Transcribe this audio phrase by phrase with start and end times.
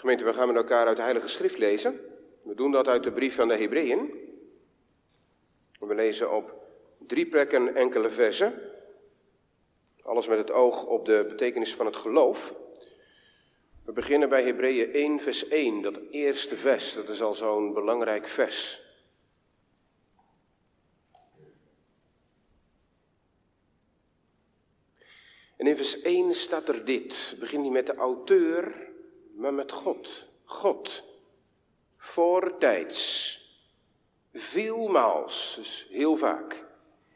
[0.00, 2.00] Gemeente, we gaan met elkaar uit de Heilige Schrift lezen.
[2.42, 4.14] We doen dat uit de brief van de Hebreeën.
[5.78, 6.54] We lezen op
[6.98, 8.60] drie plekken enkele versen.
[10.02, 12.56] Alles met het oog op de betekenis van het geloof.
[13.84, 16.94] We beginnen bij Hebreeën 1, vers 1, dat eerste vers.
[16.94, 18.82] Dat is al zo'n belangrijk vers.
[25.56, 27.28] En in vers 1 staat er dit.
[27.30, 28.88] Het begint niet met de auteur,
[29.40, 30.28] maar met God.
[30.44, 31.04] God,
[31.96, 33.38] voortijds,
[34.32, 36.66] veelmaals, dus heel vaak,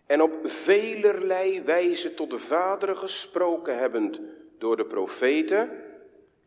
[0.07, 4.21] en op velerlei wijze tot de vaderen gesproken hebbend
[4.59, 5.83] door de profeten,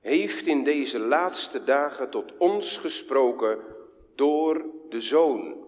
[0.01, 3.59] heeft in deze laatste dagen tot ons gesproken
[4.15, 5.65] door de Zoon.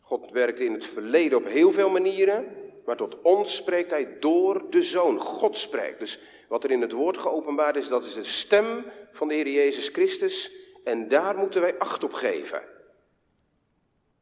[0.00, 4.70] God werkte in het verleden op heel veel manieren, maar tot ons spreekt hij door
[4.70, 5.20] de Zoon.
[5.20, 5.98] God spreekt.
[5.98, 6.18] Dus
[6.48, 9.88] wat er in het woord geopenbaard is, dat is de stem van de Heer Jezus
[9.88, 10.52] Christus.
[10.84, 12.62] En daar moeten wij acht op geven.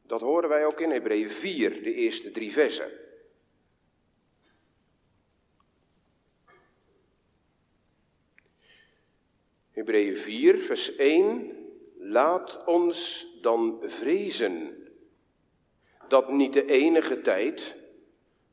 [0.03, 2.91] Dat horen wij ook in Hebreeën 4, de eerste drie versen.
[9.70, 11.53] Hebreeën 4, vers 1.
[11.98, 14.77] Laat ons dan vrezen
[16.08, 17.77] dat niet de enige tijd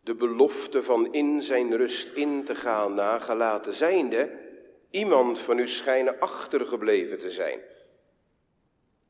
[0.04, 4.32] de belofte van in zijn rust in te gaan nagelaten zijnde,
[4.90, 7.60] iemand van u schijnen achtergebleven te zijn.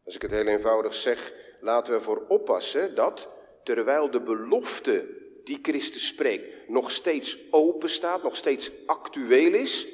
[0.06, 3.30] Als ik het heel eenvoudig zeg, laten we ervoor oppassen dat
[3.64, 5.08] terwijl de belofte
[5.44, 9.88] die Christus spreekt nog steeds open staat, nog steeds actueel is,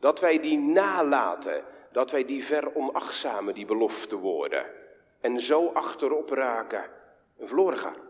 [0.00, 4.66] dat wij die nalaten, dat wij die veronachtzamen, die belofte worden,
[5.20, 6.90] en zo achterop raken
[7.38, 8.07] en verloren gaan.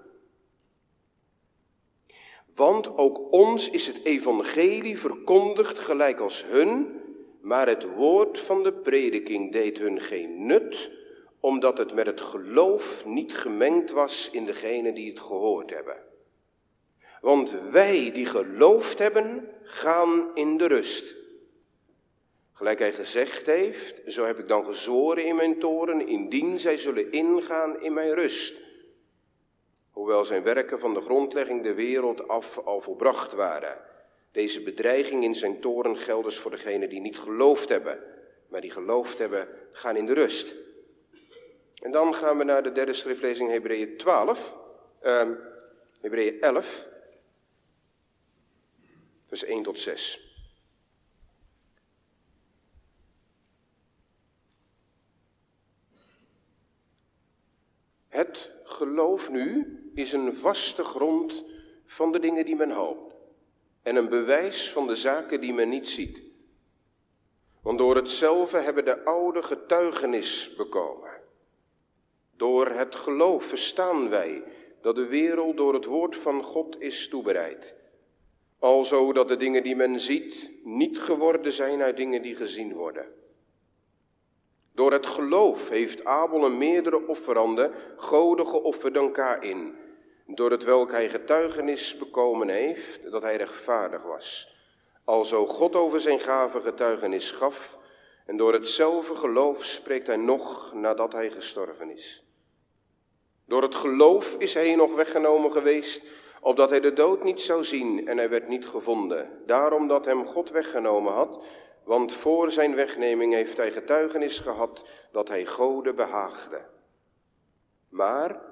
[2.58, 7.00] Want ook ons is het evangelie verkondigd gelijk als hun,
[7.40, 10.90] maar het woord van de prediking deed hun geen nut,
[11.40, 15.96] omdat het met het geloof niet gemengd was in degenen die het gehoord hebben.
[17.20, 21.16] Want wij die geloofd hebben, gaan in de rust.
[22.52, 27.12] Gelijk hij gezegd heeft, zo heb ik dan gezworen in mijn toren, indien zij zullen
[27.12, 28.67] ingaan in mijn rust
[29.98, 33.78] hoewel zijn werken van de grondlegging de wereld af al volbracht waren.
[34.32, 37.98] Deze bedreiging in zijn toren geldt dus voor degenen die niet geloofd hebben,
[38.48, 40.54] maar die geloofd hebben, gaan in de rust.
[41.74, 44.56] En dan gaan we naar de derde schriftlezing Hebreeën 12,
[45.02, 45.28] uh,
[46.00, 46.88] Hebreeën 11,
[49.26, 50.32] vers 1 tot 6.
[58.08, 61.44] Het geloof nu is een vaste grond
[61.84, 63.14] van de dingen die men hoopt
[63.82, 66.22] en een bewijs van de zaken die men niet ziet.
[67.62, 71.10] Want door hetzelfde hebben de oude getuigenis bekomen.
[72.36, 74.44] Door het geloof verstaan wij
[74.80, 77.74] dat de wereld door het woord van God is toebereid.
[78.58, 83.06] Alzo dat de dingen die men ziet niet geworden zijn uit dingen die gezien worden.
[84.72, 89.86] Door het geloof heeft Abel een meerdere offeranden goden geofferd dan Kain
[90.34, 94.56] door het welk hij getuigenis bekomen heeft dat hij rechtvaardig was.
[95.04, 97.76] Alzo God over zijn gave getuigenis gaf,
[98.26, 102.24] en door hetzelfde geloof spreekt hij nog nadat hij gestorven is.
[103.44, 106.02] Door het geloof is hij nog weggenomen geweest,
[106.40, 109.42] opdat hij de dood niet zou zien en hij werd niet gevonden.
[109.46, 111.44] Daarom dat hem God weggenomen had,
[111.84, 116.60] want voor zijn wegneming heeft hij getuigenis gehad dat hij Gode behaagde.
[117.88, 118.47] Maar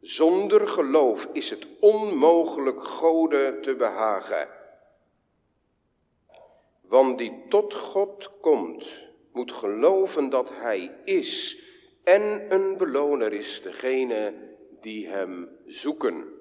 [0.00, 4.48] zonder geloof is het onmogelijk Gode te behagen.
[6.80, 8.86] Want die tot God komt,
[9.32, 11.62] moet geloven dat Hij is
[12.04, 14.34] en een beloner is degene
[14.80, 16.38] die Hem zoeken.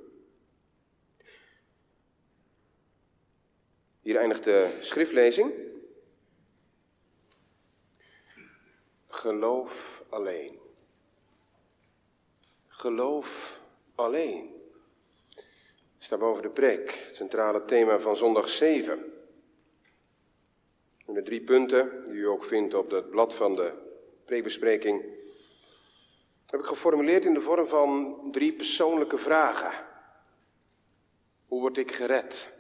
[4.02, 5.54] Hier eindigt de schriftlezing.
[9.06, 10.60] Geloof alleen.
[12.68, 13.59] Geloof
[14.00, 14.58] alleen.
[15.98, 19.14] Staat boven de preek, het centrale thema van zondag 7.
[21.06, 23.74] En de drie punten, die u ook vindt op het blad van de
[24.26, 25.06] preekbespreking,
[26.46, 29.88] heb ik geformuleerd in de vorm van drie persoonlijke vragen.
[31.48, 32.54] Hoe word ik gered?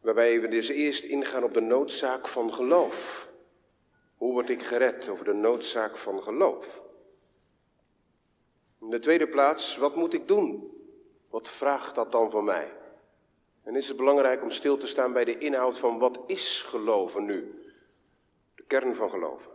[0.00, 3.28] Waarbij we dus eerst ingaan op de noodzaak van geloof.
[4.16, 6.82] Hoe word ik gered over de noodzaak van geloof?
[8.80, 10.72] In de tweede plaats, wat moet ik doen?
[11.30, 12.76] Wat vraagt dat dan van mij?
[13.62, 17.24] En is het belangrijk om stil te staan bij de inhoud van wat is geloven
[17.24, 17.54] nu?
[18.54, 19.50] De kern van geloven.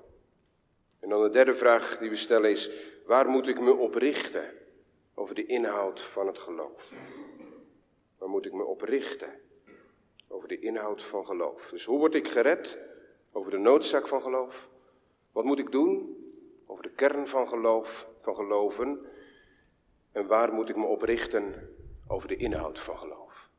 [0.99, 2.69] En dan de derde vraag die we stellen is,
[3.05, 4.53] waar moet ik me op richten
[5.13, 6.91] over de inhoud van het geloof?
[8.17, 9.39] Waar moet ik me op richten
[10.27, 11.69] over de inhoud van geloof?
[11.69, 12.77] Dus hoe word ik gered
[13.31, 14.69] over de noodzaak van geloof?
[15.31, 16.22] Wat moet ik doen
[16.73, 19.05] over de kern van geloof, van geloven?
[20.11, 21.75] En waar moet ik me op richten
[22.07, 23.49] over de inhoud van geloof?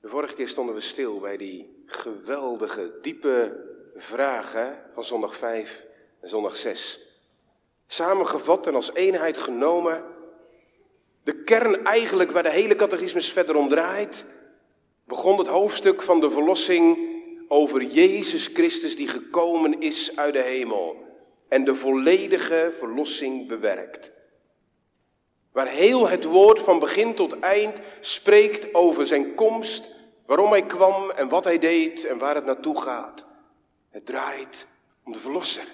[0.00, 5.86] De vorige keer stonden we stil bij die geweldige, diepe vragen van zondag 5
[6.20, 7.00] en zondag 6.
[7.86, 10.04] Samengevat en als eenheid genomen,
[11.22, 14.26] de kern eigenlijk waar de hele catechismus verder om draait,
[15.04, 17.07] begon het hoofdstuk van de verlossing
[17.48, 20.96] over Jezus Christus die gekomen is uit de hemel
[21.48, 24.12] en de volledige verlossing bewerkt.
[25.52, 29.90] Waar heel het woord van begin tot eind spreekt over zijn komst,
[30.26, 33.26] waarom hij kwam en wat hij deed en waar het naartoe gaat.
[33.90, 34.66] Het draait
[35.04, 35.64] om de verlosser.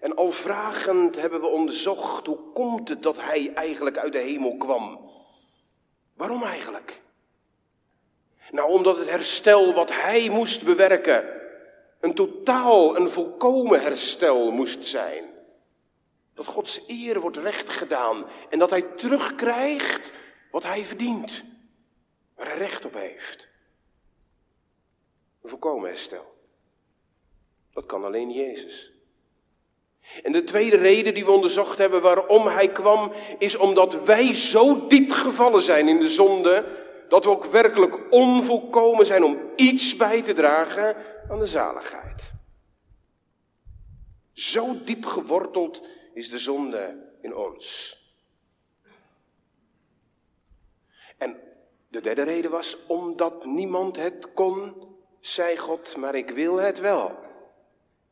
[0.00, 4.56] En al vragend hebben we onderzocht hoe komt het dat hij eigenlijk uit de hemel
[4.56, 5.10] kwam.
[6.14, 7.00] Waarom eigenlijk?
[8.50, 11.36] Nou, omdat het herstel wat hij moest bewerken
[12.00, 15.24] een totaal, een volkomen herstel moest zijn.
[16.34, 20.10] Dat Gods eer wordt recht gedaan en dat hij terugkrijgt
[20.50, 21.44] wat hij verdient,
[22.36, 23.48] waar hij recht op heeft.
[25.42, 26.36] Een volkomen herstel.
[27.72, 28.92] Dat kan alleen Jezus.
[30.22, 34.86] En de tweede reden die we onderzocht hebben waarom hij kwam, is omdat wij zo
[34.86, 36.64] diep gevallen zijn in de zonde,
[37.08, 40.96] dat we ook werkelijk onvolkomen zijn om iets bij te dragen
[41.28, 42.32] aan de zaligheid.
[44.32, 45.82] Zo diep geworteld
[46.14, 47.96] is de zonde in ons.
[51.18, 51.40] En
[51.88, 54.74] de derde reden was omdat niemand het kon,
[55.20, 57.16] zei God, maar ik wil het wel.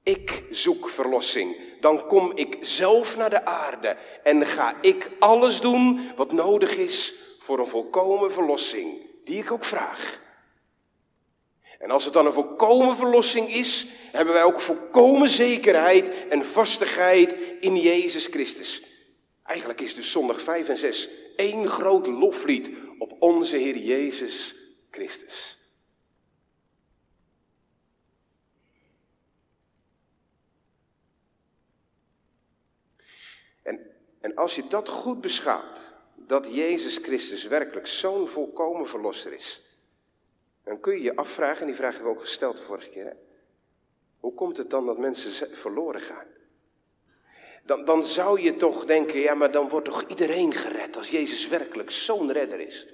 [0.03, 1.57] Ik zoek verlossing.
[1.81, 7.26] Dan kom ik zelf naar de aarde en ga ik alles doen wat nodig is
[7.47, 10.21] voor een volkomen verlossing, die ik ook vraag.
[11.79, 17.37] En als het dan een volkomen verlossing is, hebben wij ook volkomen zekerheid en vastigheid
[17.61, 18.83] in Jezus Christus.
[19.43, 24.55] Eigenlijk is dus zondag 5 en 6 één groot loflied op onze Heer Jezus
[24.91, 25.59] Christus.
[33.63, 33.81] En,
[34.21, 35.96] en als je dat goed beschouwt,
[36.27, 39.63] dat Jezus Christus werkelijk zo'n volkomen verlosser is,
[40.65, 43.17] dan kun je je afvragen, en die vraag hebben we ook gesteld de vorige keer,
[44.21, 46.27] hoe komt het dan dat mensen verloren gaan?
[47.65, 51.49] Dan, dan zou je toch denken, ja, maar dan wordt toch iedereen gered als Jezus
[51.49, 52.87] werkelijk zo'n redder is.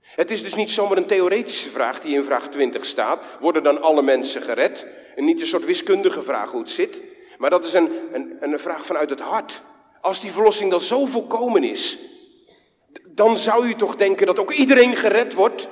[0.00, 3.24] Het is dus niet zomaar een theoretische vraag die in vraag 20 staat.
[3.40, 4.86] Worden dan alle mensen gered?
[5.16, 7.02] En niet een soort wiskundige vraag hoe het zit.
[7.38, 9.62] Maar dat is een, een, een vraag vanuit het hart.
[10.04, 11.98] Als die verlossing dan zo volkomen is,
[13.08, 15.68] dan zou je toch denken dat ook iedereen gered wordt?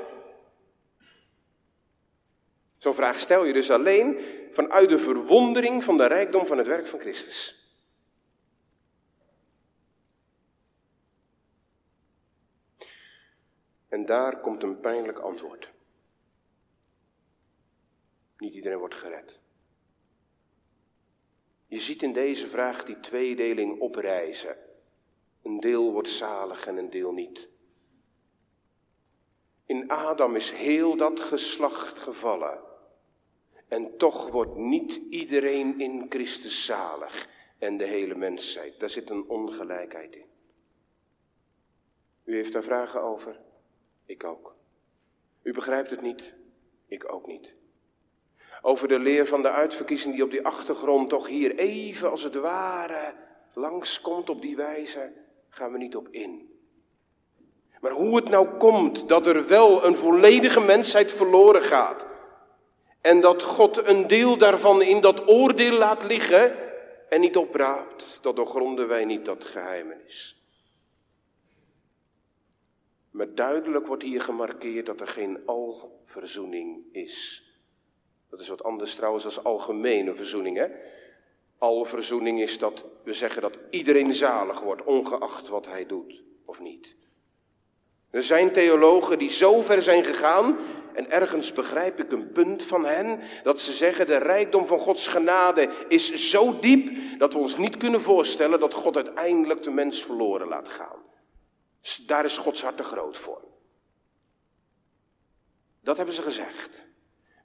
[2.79, 4.21] Zo'n vraag stel je dus alleen
[4.53, 7.67] vanuit de verwondering van de rijkdom van het werk van Christus.
[13.89, 15.69] En daar komt een pijnlijk antwoord.
[18.37, 19.42] Niet iedereen wordt gered.
[21.73, 24.57] Je ziet in deze vraag die tweedeling oprijzen.
[25.43, 27.49] Een deel wordt zalig en een deel niet.
[29.67, 32.61] In Adam is heel dat geslacht gevallen.
[33.69, 38.81] En toch wordt niet iedereen in Christus zalig en de hele mensheid.
[38.81, 40.31] Daar zit een ongelijkheid in.
[42.25, 43.41] U heeft daar vragen over?
[44.05, 44.57] Ik ook.
[45.43, 46.35] U begrijpt het niet?
[46.87, 47.55] Ik ook niet.
[48.65, 52.35] Over de leer van de uitverkiezing die op die achtergrond toch hier even als het
[52.35, 53.15] ware
[53.55, 55.13] langskomt op die wijze
[55.49, 56.51] gaan we niet op in.
[57.81, 62.07] Maar hoe het nou komt dat er wel een volledige mensheid verloren gaat.
[63.01, 66.57] En dat God een deel daarvan in dat oordeel laat liggen
[67.09, 70.43] en niet opraapt, dat doorgronden wij niet dat geheimenis.
[73.11, 77.47] Maar duidelijk wordt hier gemarkeerd dat er geen alverzoening is.
[78.33, 80.57] Dat is wat anders trouwens als algemene verzoening.
[80.57, 80.67] Hè?
[81.59, 86.97] Alverzoening is dat we zeggen dat iedereen zalig wordt, ongeacht wat hij doet of niet.
[88.11, 90.57] Er zijn theologen die zo ver zijn gegaan,
[90.93, 95.07] en ergens begrijp ik een punt van hen, dat ze zeggen de rijkdom van Gods
[95.07, 100.05] genade is zo diep dat we ons niet kunnen voorstellen dat God uiteindelijk de mens
[100.05, 101.01] verloren laat gaan.
[102.07, 103.45] Daar is Gods hart te groot voor.
[105.81, 106.91] Dat hebben ze gezegd.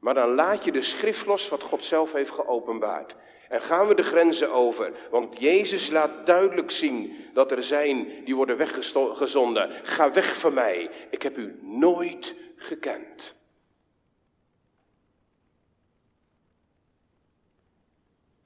[0.08, 3.16] Maar dan laat je de schrift los wat God zelf heeft geopenbaard.
[3.50, 5.08] En gaan we de grenzen over.
[5.12, 9.72] Want Jezus laat duidelijk zien dat er zijn die worden weggezonden.
[9.72, 10.92] Ga weg van mij.
[11.10, 13.36] Ik heb u nooit gekend.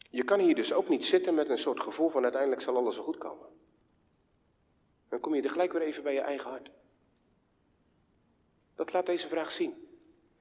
[0.09, 2.95] Je kan hier dus ook niet zitten met een soort gevoel van uiteindelijk zal alles
[2.95, 3.47] wel goed komen.
[5.09, 6.69] Dan kom je er gelijk weer even bij je eigen hart.
[8.75, 9.80] Dat laat deze vraag zien.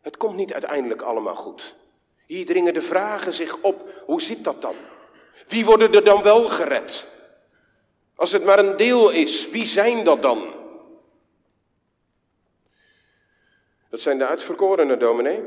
[0.00, 1.76] Het komt niet uiteindelijk allemaal goed.
[2.26, 4.02] Hier dringen de vragen zich op.
[4.06, 4.74] Hoe zit dat dan?
[5.48, 7.08] Wie worden er dan wel gered?
[8.14, 10.54] Als het maar een deel is, wie zijn dat dan?
[13.88, 15.42] Dat zijn de uitverkorenen, dominee.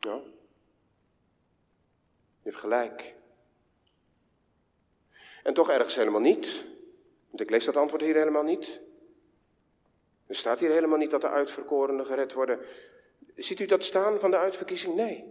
[0.00, 0.20] Ja.
[2.42, 3.14] Je hebt gelijk.
[5.42, 6.64] En toch ergens helemaal niet.
[7.28, 8.80] Want ik lees dat antwoord hier helemaal niet.
[10.30, 12.60] Er staat hier helemaal niet dat de uitverkorenen gered worden.
[13.36, 14.94] Ziet u dat staan van de uitverkiezing?
[14.94, 15.24] Nee.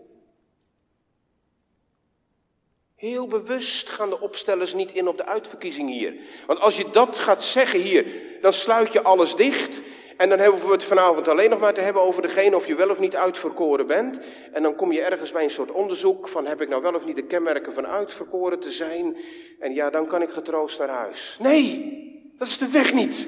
[2.96, 6.14] Heel bewust gaan de opstellers niet in op de uitverkiezing hier.
[6.48, 8.06] Want als je dat gaat zeggen hier,
[8.42, 9.82] dan sluit je alles dicht.
[10.18, 12.76] En dan hebben we het vanavond alleen nog maar te hebben over degene of je
[12.76, 14.20] wel of niet uitverkoren bent.
[14.52, 17.06] En dan kom je ergens bij een soort onderzoek van heb ik nou wel of
[17.06, 19.18] niet de kenmerken van uitverkoren te zijn.
[19.60, 21.38] En ja, dan kan ik getroost naar huis.
[21.42, 23.28] Nee, dat is de weg niet.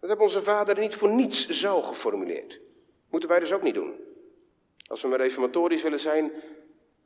[0.00, 2.60] Dat heeft onze vader niet voor niets zo geformuleerd.
[3.10, 3.94] Moeten wij dus ook niet doen.
[4.86, 6.32] Als we maar reformatorisch willen zijn,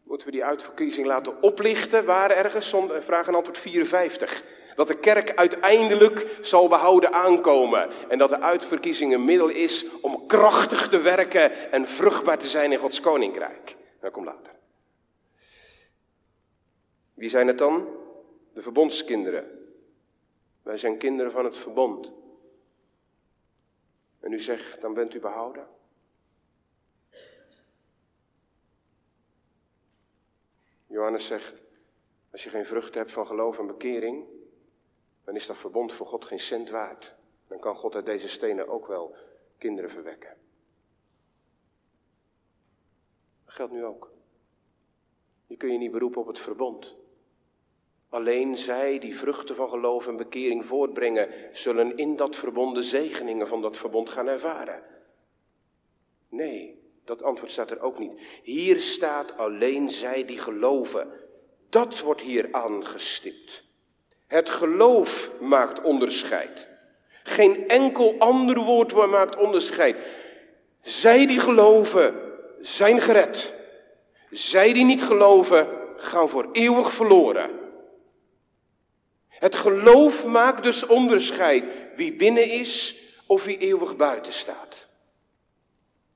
[0.02, 2.04] moeten we die uitverkiezing laten oplichten.
[2.04, 4.44] Waar ergens, vraag en antwoord 54.
[4.74, 7.90] Dat de kerk uiteindelijk zal behouden aankomen.
[8.08, 12.72] En dat de uitverkiezing een middel is om krachtig te werken en vruchtbaar te zijn
[12.72, 13.76] in Gods koninkrijk.
[14.00, 14.52] Dat komt later.
[17.14, 17.88] Wie zijn het dan?
[18.54, 19.60] De verbondskinderen.
[20.62, 22.12] Wij zijn kinderen van het verbond.
[24.22, 25.68] En u zegt, dan bent u behouden?
[30.86, 31.62] Johannes zegt,
[32.30, 34.26] als je geen vrucht hebt van geloof en bekering,
[35.24, 37.14] dan is dat verbond voor God geen cent waard.
[37.46, 39.16] Dan kan God uit deze stenen ook wel
[39.58, 40.36] kinderen verwekken.
[43.44, 44.12] Dat geldt nu ook.
[45.46, 46.98] Je kun je niet beroepen op het verbond.
[48.12, 53.48] Alleen zij die vruchten van geloof en bekering voortbrengen, zullen in dat verbond de zegeningen
[53.48, 54.82] van dat verbond gaan ervaren.
[56.28, 58.20] Nee, dat antwoord staat er ook niet.
[58.42, 61.08] Hier staat alleen zij die geloven.
[61.68, 63.64] Dat wordt hier aangestipt.
[64.26, 66.68] Het geloof maakt onderscheid.
[67.22, 69.96] Geen enkel ander woord maakt onderscheid.
[70.80, 72.14] Zij die geloven
[72.60, 73.54] zijn gered.
[74.30, 77.61] Zij die niet geloven gaan voor eeuwig verloren.
[79.42, 81.64] Het geloof maakt dus onderscheid
[81.96, 84.88] wie binnen is of wie eeuwig buiten staat.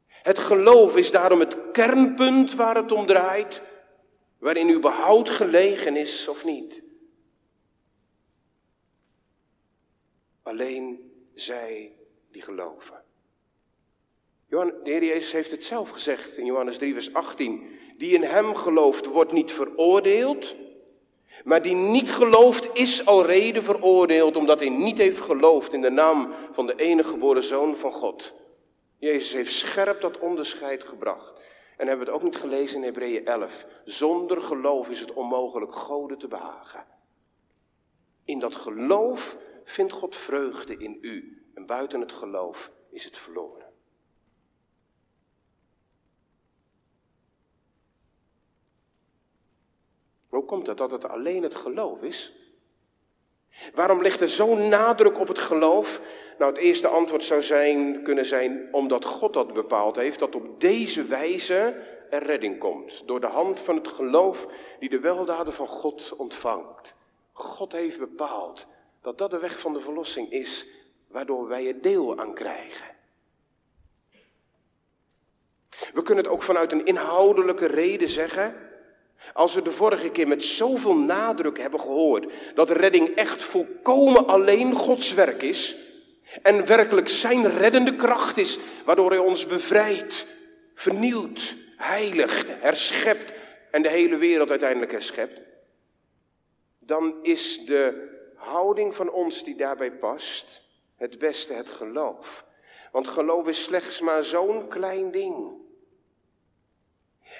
[0.06, 3.62] Het geloof is daarom het kernpunt waar het om draait,
[4.38, 6.82] waarin uw behoud gelegen is of niet.
[10.42, 11.96] Alleen zij
[12.30, 13.04] die geloven.
[14.48, 17.68] De Heer Jezus heeft het zelf gezegd in Johannes 3, vers 18.
[17.96, 20.56] Die in Hem gelooft, wordt niet veroordeeld,
[21.46, 25.90] maar die niet gelooft is al reden veroordeeld omdat hij niet heeft geloofd in de
[25.90, 28.34] naam van de enige geboren zoon van God.
[28.98, 31.32] Jezus heeft scherp dat onderscheid gebracht.
[31.76, 33.66] En hebben we het ook niet gelezen in Hebreeën 11.
[33.84, 36.86] Zonder geloof is het onmogelijk Goden te behagen.
[38.24, 41.42] In dat geloof vindt God vreugde in u.
[41.54, 43.66] En buiten het geloof is het verloren.
[50.28, 52.32] Hoe komt het dat het alleen het geloof is?
[53.74, 56.00] Waarom ligt er zo'n nadruk op het geloof?
[56.38, 60.60] Nou, het eerste antwoord zou zijn, kunnen zijn omdat God dat bepaald heeft, dat op
[60.60, 61.74] deze wijze
[62.10, 63.02] er redding komt.
[63.06, 64.46] Door de hand van het geloof
[64.78, 66.94] die de weldaden van God ontvangt.
[67.32, 68.66] God heeft bepaald
[69.02, 70.66] dat dat de weg van de verlossing is,
[71.08, 72.94] waardoor wij er deel aan krijgen.
[75.92, 78.65] We kunnen het ook vanuit een inhoudelijke reden zeggen.
[79.32, 84.72] Als we de vorige keer met zoveel nadruk hebben gehoord dat redding echt volkomen alleen
[84.72, 85.76] Gods werk is
[86.42, 90.26] en werkelijk Zijn reddende kracht is, waardoor Hij ons bevrijdt,
[90.74, 93.32] vernieuwt, heiligt, herschept
[93.70, 95.40] en de hele wereld uiteindelijk herschept,
[96.78, 100.62] dan is de houding van ons die daarbij past
[100.96, 102.44] het beste het geloof.
[102.92, 105.64] Want geloof is slechts maar zo'n klein ding.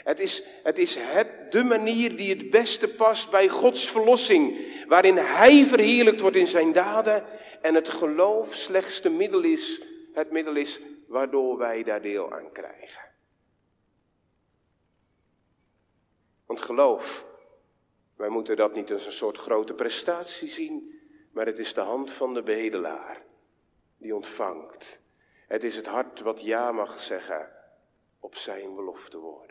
[0.07, 4.59] Het is, het is het, de manier die het beste past bij Gods verlossing.
[4.89, 7.25] waarin Hij verheerlijkt wordt in zijn daden
[7.61, 9.81] en het geloof slechts de middel is,
[10.13, 13.03] het middel is waardoor wij daar deel aan krijgen.
[16.47, 17.27] Want geloof,
[18.17, 21.01] wij moeten dat niet als een soort grote prestatie zien,
[21.33, 23.23] maar het is de hand van de bedelaar
[23.99, 25.01] die ontvangt.
[25.49, 27.53] Het is het hart wat ja mag zeggen
[28.21, 29.46] op zijn belofte woorden.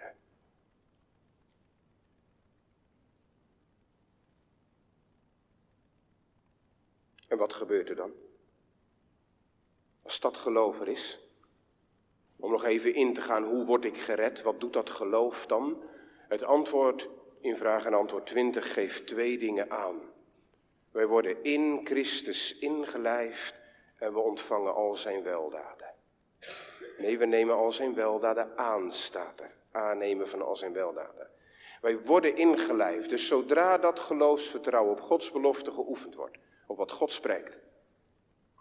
[7.35, 8.13] En wat gebeurt er dan?
[10.03, 11.19] Als dat geloof er is,
[12.35, 14.41] om nog even in te gaan, hoe word ik gered?
[14.41, 15.83] Wat doet dat geloof dan?
[16.27, 17.09] Het antwoord
[17.41, 20.01] in vraag en antwoord 20 geeft twee dingen aan.
[20.91, 23.61] Wij worden in Christus ingelijfd
[23.97, 25.93] en we ontvangen al zijn weldaden.
[26.97, 29.55] Nee, we nemen al zijn weldaden aan, staat er.
[29.71, 31.29] Aannemen van al zijn weldaden.
[31.81, 33.09] Wij worden ingelijfd.
[33.09, 37.59] Dus zodra dat geloofsvertrouwen op Gods belofte geoefend wordt, op wat God spreekt,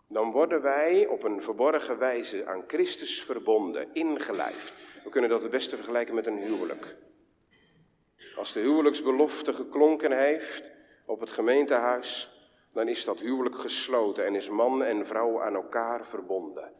[0.08, 4.72] dan worden wij op een verborgen wijze aan Christus verbonden, ingelijfd.
[5.04, 6.96] We kunnen dat het beste vergelijken met een huwelijk.
[8.36, 10.70] Als de huwelijksbelofte geklonken heeft
[11.06, 12.32] op het gemeentehuis,
[12.72, 16.72] dan is dat huwelijk gesloten en is man en vrouw aan elkaar verbonden.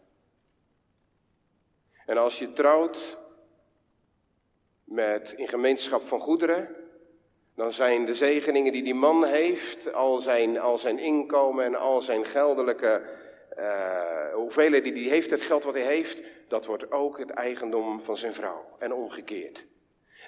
[2.06, 3.18] En als je trouwt
[4.84, 6.83] met in gemeenschap van goederen,
[7.54, 12.00] dan zijn de zegeningen die die man heeft, al zijn, al zijn inkomen en al
[12.00, 13.02] zijn geldelijke
[13.58, 18.00] uh, hoeveelheid die hij heeft, het geld wat hij heeft, dat wordt ook het eigendom
[18.00, 19.64] van zijn vrouw en omgekeerd.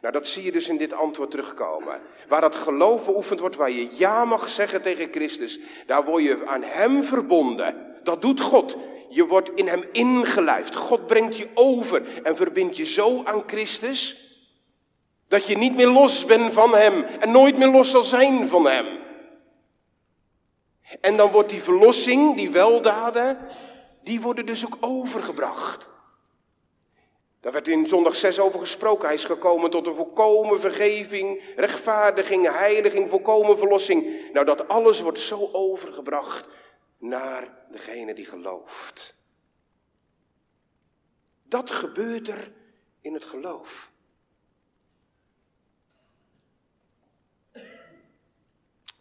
[0.00, 2.00] Nou, dat zie je dus in dit antwoord terugkomen.
[2.28, 6.46] Waar dat geloof beoefend wordt, waar je ja mag zeggen tegen Christus, daar word je
[6.46, 7.96] aan Hem verbonden.
[8.02, 8.76] Dat doet God.
[9.08, 10.74] Je wordt in Hem ingelijfd.
[10.74, 14.25] God brengt je over en verbindt je zo aan Christus,
[15.28, 18.66] dat je niet meer los bent van Hem en nooit meer los zal zijn van
[18.66, 18.86] Hem.
[21.00, 23.48] En dan wordt die verlossing, die weldaden,
[24.02, 25.88] die worden dus ook overgebracht.
[27.40, 29.06] Daar werd in zondag 6 over gesproken.
[29.06, 34.30] Hij is gekomen tot een volkomen vergeving, rechtvaardiging, heiliging, volkomen verlossing.
[34.32, 36.48] Nou, dat alles wordt zo overgebracht
[36.98, 39.14] naar degene die gelooft.
[41.42, 42.52] Dat gebeurt er
[43.00, 43.90] in het geloof.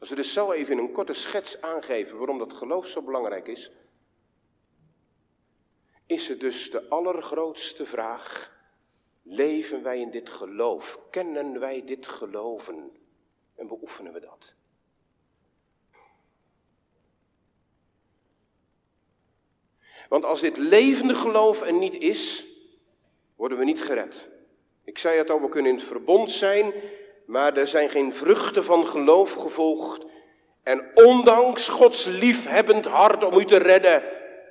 [0.06, 3.48] Als we dus zo even in een korte schets aangeven waarom dat geloof zo belangrijk
[3.48, 3.72] is,
[6.06, 8.58] is het dus de allergrootste vraag,
[9.24, 11.00] leven wij in dit geloof?
[11.10, 12.92] Kennen wij dit geloven?
[13.56, 14.56] En beoefenen we dat?
[20.10, 22.46] Want als dit levende geloof er niet is,
[23.36, 24.30] worden we niet gered.
[24.84, 26.74] Ik zei het al, we kunnen in het verbond zijn,
[27.26, 30.06] maar er zijn geen vruchten van geloof gevolgd.
[30.64, 34.04] En ondanks Gods liefhebbend hart om u te redden,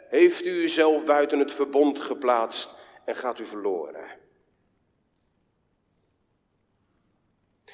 [0.08, 2.70] heeft u uzelf buiten het verbond geplaatst
[3.04, 4.22] en gaat u verloren.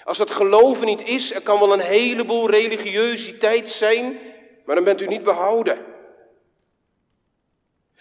[0.05, 4.19] Als dat geloven niet is, er kan wel een heleboel religiositeit zijn,
[4.65, 5.85] maar dan bent u niet behouden.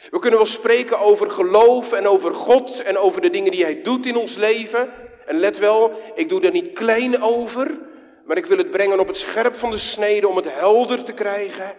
[0.09, 3.81] We kunnen wel spreken over geloof en over God en over de dingen die Hij
[3.81, 4.93] doet in ons leven.
[5.29, 7.79] En let wel, ik doe er niet klein over,
[8.25, 11.13] maar ik wil het brengen op het scherp van de snede om het helder te
[11.13, 11.75] krijgen.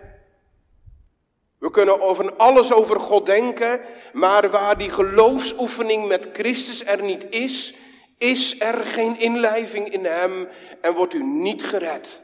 [1.59, 3.81] We kunnen over alles over God denken,
[4.13, 7.75] maar waar die geloofsoefening met Christus er niet is,
[8.19, 10.49] is er geen inlijving in Hem
[10.81, 12.21] en wordt u niet gered.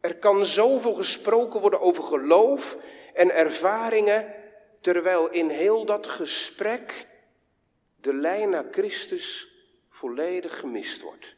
[0.00, 2.76] Er kan zoveel gesproken worden over geloof
[3.14, 4.34] en ervaringen,
[4.80, 7.06] terwijl in heel dat gesprek
[7.96, 9.54] de lijn naar Christus
[9.88, 11.36] volledig gemist wordt.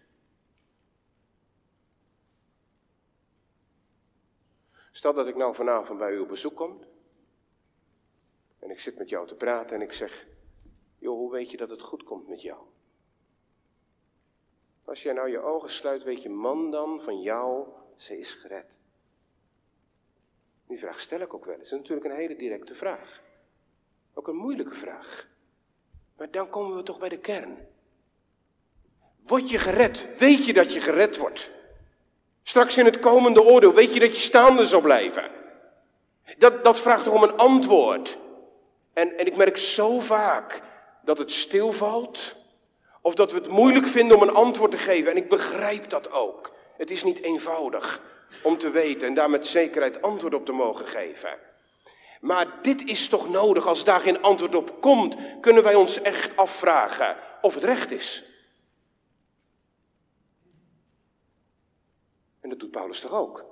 [4.91, 6.85] Stel dat ik nou vanavond bij u op bezoek kom.
[8.59, 10.27] En ik zit met jou te praten en ik zeg:
[10.99, 12.67] Joh, hoe weet je dat het goed komt met jou?
[14.85, 18.79] Als jij nou je ogen sluit, weet je man dan van jou, ze is gered.
[20.66, 21.70] Die vraag stel ik ook wel eens.
[21.70, 23.22] Dat is natuurlijk een hele directe vraag.
[24.14, 25.29] Ook een moeilijke vraag.
[26.16, 27.68] Maar dan komen we toch bij de kern.
[29.26, 30.18] Word je gered?
[30.18, 31.50] Weet je dat je gered wordt?
[32.42, 35.31] Straks in het komende oordeel, weet je dat je staande zal blijven?
[36.38, 38.18] Dat, dat vraagt toch om een antwoord.
[38.92, 40.62] En, en ik merk zo vaak
[41.02, 42.37] dat het stilvalt,
[43.00, 45.11] of dat we het moeilijk vinden om een antwoord te geven.
[45.11, 46.55] En ik begrijp dat ook.
[46.76, 48.02] Het is niet eenvoudig
[48.43, 51.39] om te weten en daar met zekerheid antwoord op te mogen geven.
[52.21, 56.37] Maar dit is toch nodig, als daar geen antwoord op komt, kunnen wij ons echt
[56.37, 58.25] afvragen of het recht is.
[62.41, 63.45] En dat doet Paulus toch ook?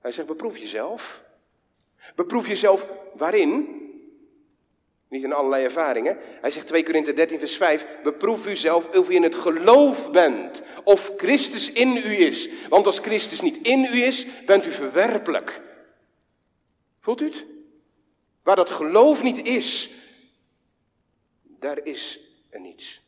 [0.00, 1.22] Hij zegt, beproef jezelf.
[2.14, 3.73] Beproef jezelf waarin?
[5.14, 6.18] Niet in allerlei ervaringen.
[6.40, 10.10] Hij zegt 2 Korinthe 13 vers 5, beproef u zelf of u in het geloof
[10.10, 10.62] bent.
[10.84, 12.48] Of Christus in u is.
[12.68, 15.60] Want als Christus niet in u is, bent u verwerpelijk.
[17.00, 17.46] Voelt u het?
[18.42, 19.90] Waar dat geloof niet is,
[21.42, 23.02] daar is er niets.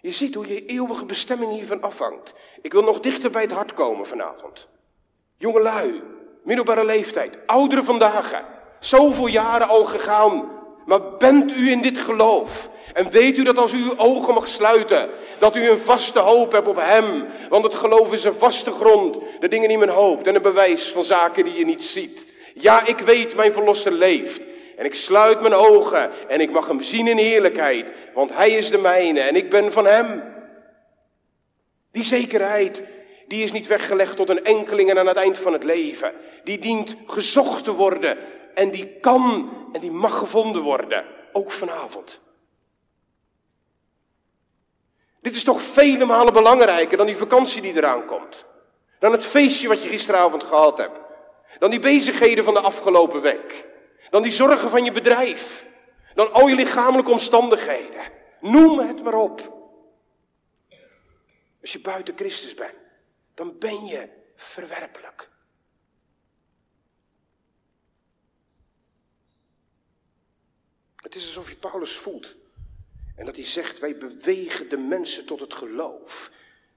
[0.00, 2.32] Je ziet hoe je eeuwige bestemming hiervan afhangt.
[2.60, 4.68] Ik wil nog dichter bij het hart komen vanavond.
[5.36, 6.02] Jongelui,
[6.42, 8.42] middelbare leeftijd, oudere vandaag,
[8.80, 10.50] zoveel jaren al gegaan.
[10.84, 12.70] Maar bent u in dit geloof?
[12.92, 16.52] En weet u dat als u uw ogen mag sluiten, dat u een vaste hoop
[16.52, 17.24] hebt op Hem?
[17.48, 20.88] Want het geloof is een vaste grond, de dingen die men hoopt en een bewijs
[20.88, 22.26] van zaken die je niet ziet.
[22.54, 24.40] Ja, ik weet, mijn verlosser leeft.
[24.76, 28.70] En ik sluit mijn ogen en ik mag hem zien in heerlijkheid, want hij is
[28.70, 30.22] de mijne en ik ben van hem.
[31.92, 32.82] Die zekerheid,
[33.32, 36.12] die is niet weggelegd tot een enkeling en aan het eind van het leven.
[36.44, 38.18] Die dient gezocht te worden
[38.54, 42.20] en die kan en die mag gevonden worden, ook vanavond.
[45.20, 48.44] Dit is toch vele malen belangrijker dan die vakantie die eraan komt.
[48.98, 51.00] Dan het feestje wat je gisteravond gehad hebt.
[51.58, 53.66] Dan die bezigheden van de afgelopen week.
[54.10, 55.66] Dan die zorgen van je bedrijf.
[56.14, 58.02] Dan al je lichamelijke omstandigheden.
[58.40, 59.60] Noem het maar op.
[61.60, 62.81] Als je buiten Christus bent,
[63.34, 65.30] dan ben je verwerpelijk.
[70.96, 72.34] Het is alsof je Paulus voelt.
[73.16, 76.30] En dat hij zegt, wij bewegen de mensen tot het geloof.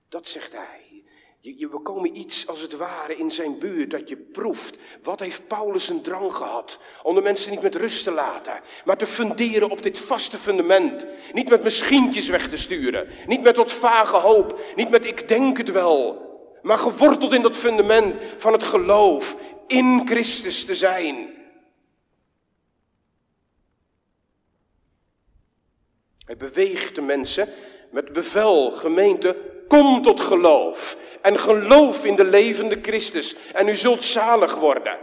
[0.10, 1.04] Dat zegt hij.
[1.39, 4.78] Je, je, we komen iets als het ware in zijn buurt dat je proeft.
[5.04, 6.80] Wat heeft Paulus een drang gehad?
[7.04, 11.06] Om de mensen niet met rust te laten, maar te funderen op dit vaste fundament.
[11.34, 13.08] Niet met misschientjes weg te sturen.
[13.26, 14.60] Niet met wat vage hoop.
[14.76, 16.25] Niet met ik denk het wel.
[16.65, 19.36] Maar geworteld in dat fundament van het geloof
[19.67, 21.34] in Christus te zijn.
[26.25, 27.49] Hij beweegt de mensen
[27.91, 30.97] met bevel, gemeente, kom tot geloof.
[31.21, 33.36] En geloof in de levende Christus.
[33.54, 34.99] En u zult zalig worden.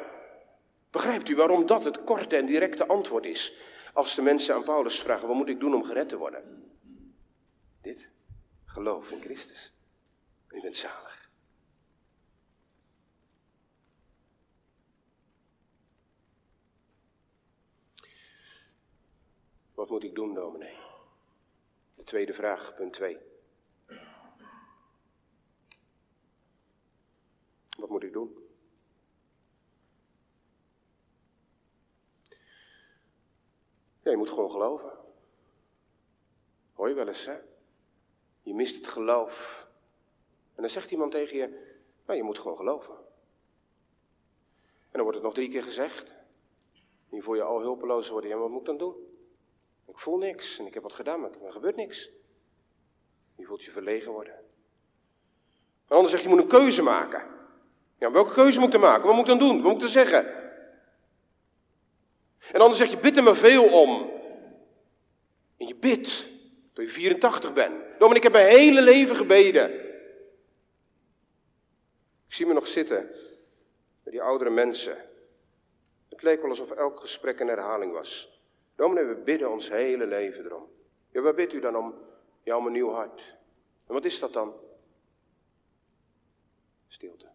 [0.90, 3.52] Begrijpt u waarom dat het korte en directe antwoord is?
[3.92, 6.72] Als de mensen aan Paulus vragen, wat moet ik doen om gered te worden?
[7.82, 8.10] Dit,
[8.64, 9.72] geloof in Christus.
[10.48, 11.11] U bent zalig.
[19.82, 20.76] Wat moet ik doen, dominee?
[21.94, 23.18] De tweede vraag, punt 2.
[27.78, 28.48] Wat moet ik doen?
[34.02, 34.92] Ja, je moet gewoon geloven.
[36.72, 37.38] Hoor je wel eens, hè?
[38.42, 39.68] Je mist het geloof.
[40.54, 42.94] En dan zegt iemand tegen je, nou, je moet gewoon geloven.
[44.64, 46.14] En dan wordt het nog drie keer gezegd.
[47.08, 48.30] Nu voel je al hulpeloos worden.
[48.30, 49.11] Ja, wat moet ik dan doen?
[49.92, 52.10] Ik voel niks en ik heb wat gedaan, maar er gebeurt niks.
[53.36, 54.34] Je voelt je verlegen worden.
[55.86, 57.26] En anders zegt je, moet een keuze maken.
[57.98, 59.06] Ja, welke keuze moet ik dan maken?
[59.06, 59.62] Wat moet ik dan doen?
[59.62, 60.26] Wat moet ik dan zeggen?
[62.52, 64.10] En anders zeg je, bid er maar veel om.
[65.56, 66.28] En je bidt,
[66.72, 67.84] toen je 84 bent.
[67.98, 69.74] Domin, ik heb mijn hele leven gebeden.
[72.26, 73.10] Ik zie me nog zitten,
[74.02, 74.96] met die oudere mensen.
[76.08, 78.31] Het leek wel alsof elk gesprek een herhaling was.
[78.74, 80.68] Dominee, we bidden ons hele leven erom.
[81.10, 81.94] Ja, waar bidt u dan om?
[82.42, 83.20] Ja, nieuw hart.
[83.86, 84.54] En wat is dat dan?
[86.88, 87.30] Stilte.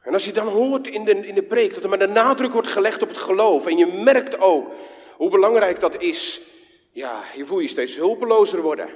[0.00, 2.52] En als je dan hoort in de, in de preek dat er maar de nadruk
[2.52, 3.66] wordt gelegd op het geloof.
[3.66, 4.72] En je merkt ook
[5.16, 6.40] hoe belangrijk dat is.
[6.90, 8.88] Ja, je voel je steeds hulpelozer worden.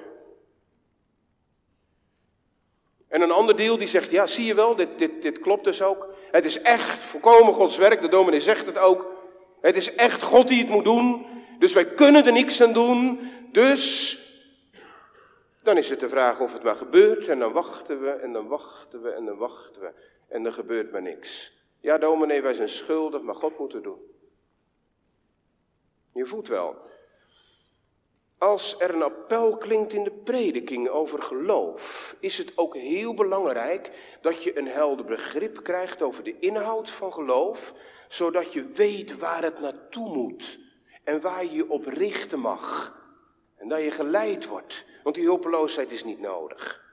[3.09, 5.83] En een ander deel die zegt, ja zie je wel, dit, dit, dit klopt dus
[5.83, 6.09] ook.
[6.31, 9.17] Het is echt volkomen Gods werk, de dominee zegt het ook.
[9.61, 11.27] Het is echt God die het moet doen,
[11.59, 13.21] dus wij kunnen er niks aan doen.
[13.53, 14.17] Dus
[15.63, 18.47] dan is het de vraag of het maar gebeurt en dan wachten we en dan
[18.47, 19.93] wachten we en dan wachten we
[20.29, 21.53] en er gebeurt maar niks.
[21.81, 24.01] Ja, dominee, wij zijn schuldig, maar God moet het doen.
[26.13, 26.77] Je voelt wel.
[28.39, 33.91] Als er een appel klinkt in de prediking over geloof, is het ook heel belangrijk
[34.21, 37.75] dat je een helder begrip krijgt over de inhoud van geloof,
[38.09, 40.59] zodat je weet waar het naartoe moet
[41.05, 42.97] en waar je je op richten mag.
[43.57, 46.87] En dat je geleid wordt, want die hulpeloosheid is niet nodig.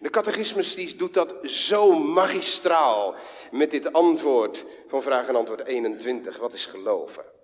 [0.00, 3.14] De catechismus doet dat zo magistraal
[3.50, 6.36] met dit antwoord van vraag en antwoord 21.
[6.36, 7.35] Wat is geloven?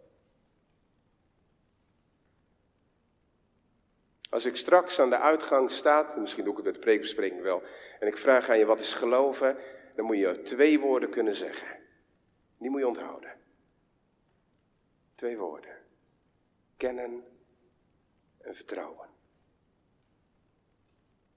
[4.33, 7.63] Als ik straks aan de uitgang sta, misschien doe ik het met de preekbespreking wel,
[7.99, 9.57] en ik vraag aan je wat is geloven,
[9.95, 11.79] dan moet je twee woorden kunnen zeggen.
[12.59, 13.33] Die moet je onthouden.
[15.15, 15.77] Twee woorden.
[16.77, 17.25] Kennen
[18.39, 19.09] en vertrouwen.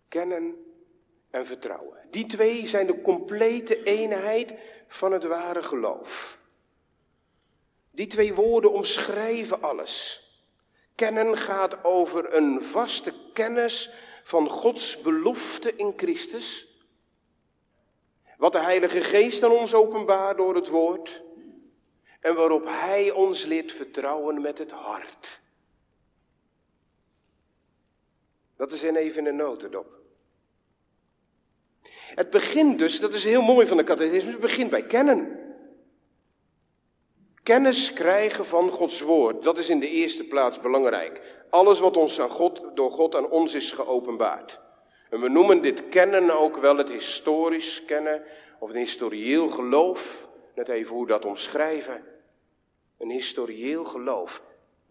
[0.07, 0.65] Kennen
[1.29, 2.07] en vertrouwen.
[2.09, 4.55] Die twee zijn de complete eenheid
[4.87, 6.39] van het ware geloof.
[7.91, 10.24] Die twee woorden omschrijven alles.
[10.95, 13.89] Kennen gaat over een vaste kennis
[14.23, 16.67] van Gods belofte in Christus.
[18.37, 21.23] Wat de Heilige Geest aan ons openbaart door het woord.
[22.19, 25.41] En waarop Hij ons leert vertrouwen met het hart.
[28.55, 29.99] Dat is in even een notendop.
[32.15, 35.44] Het begint dus, dat is heel mooi van de catechisme, het begint bij kennen.
[37.45, 41.21] Kennis krijgen van Gods woord, dat is in de eerste plaats belangrijk.
[41.49, 44.59] Alles wat ons aan God, door God aan ons is geopenbaard.
[45.09, 48.23] En we noemen dit kennen ook wel het historisch kennen
[48.59, 50.29] of een historieel geloof.
[50.55, 52.03] Net even hoe dat omschrijven.
[52.97, 54.41] Een historieel geloof.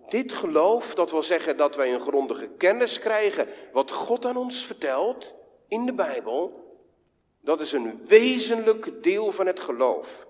[0.09, 4.67] Dit geloof, dat wil zeggen dat wij een grondige kennis krijgen wat God aan ons
[4.67, 5.35] vertelt
[5.69, 6.63] in de Bijbel.
[7.41, 10.27] Dat is een wezenlijk deel van het geloof.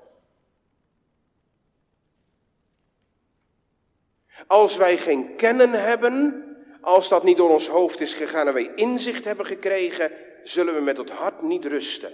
[4.46, 6.44] Als wij geen kennen hebben,
[6.80, 10.80] als dat niet door ons hoofd is gegaan en wij inzicht hebben gekregen, zullen we
[10.80, 12.12] met het hart niet rusten.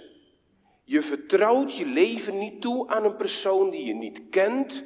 [0.83, 4.83] Je vertrouwt je leven niet toe aan een persoon die je niet kent,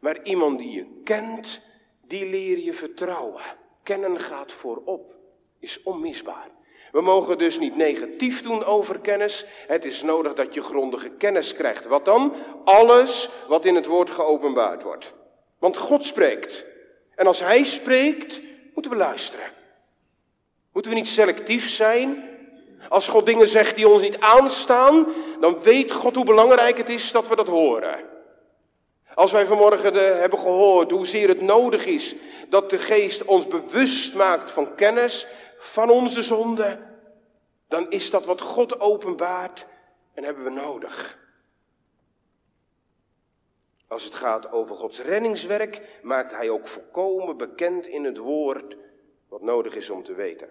[0.00, 1.60] maar iemand die je kent,
[2.06, 3.42] die leer je vertrouwen.
[3.82, 5.14] Kennen gaat voorop,
[5.58, 6.50] is onmisbaar.
[6.92, 9.46] We mogen dus niet negatief doen over kennis.
[9.66, 11.86] Het is nodig dat je grondige kennis krijgt.
[11.86, 12.34] Wat dan?
[12.64, 15.14] Alles wat in het woord geopenbaard wordt.
[15.58, 16.64] Want God spreekt.
[17.14, 18.40] En als Hij spreekt,
[18.74, 19.46] moeten we luisteren.
[20.72, 22.24] Moeten we niet selectief zijn?
[22.88, 25.06] Als God dingen zegt die ons niet aanstaan,
[25.40, 28.04] dan weet God hoe belangrijk het is dat we dat horen.
[29.14, 32.14] Als wij vanmorgen hebben gehoord hoezeer het nodig is
[32.48, 35.26] dat de geest ons bewust maakt van kennis,
[35.58, 36.78] van onze zonde,
[37.68, 39.66] dan is dat wat God openbaart
[40.14, 41.18] en hebben we nodig.
[43.88, 48.76] Als het gaat over Gods reddingswerk, maakt Hij ook volkomen bekend in het woord
[49.28, 50.50] wat nodig is om te weten.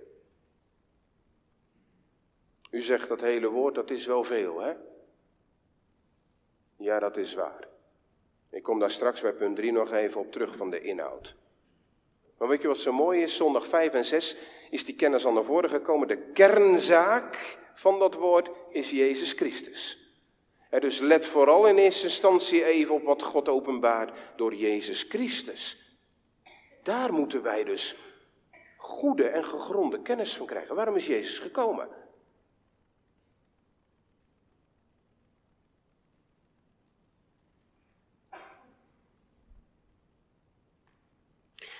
[2.69, 4.74] U zegt dat hele woord, dat is wel veel, hè?
[6.78, 7.67] Ja, dat is waar.
[8.50, 11.36] Ik kom daar straks bij punt 3 nog even op terug van de inhoud.
[12.38, 13.36] Maar weet je wat zo mooi is?
[13.36, 14.36] Zondag 5 en 6
[14.69, 16.08] is die kennis al naar voren gekomen.
[16.08, 20.05] De kernzaak van dat woord is Jezus Christus.
[20.80, 25.80] Dus let vooral in eerste instantie even op wat God openbaart door Jezus Christus.
[26.84, 27.96] Daar moeten wij dus
[28.78, 30.76] goede en gegronde kennis van krijgen.
[30.76, 31.90] Waarom is Jezus gekomen?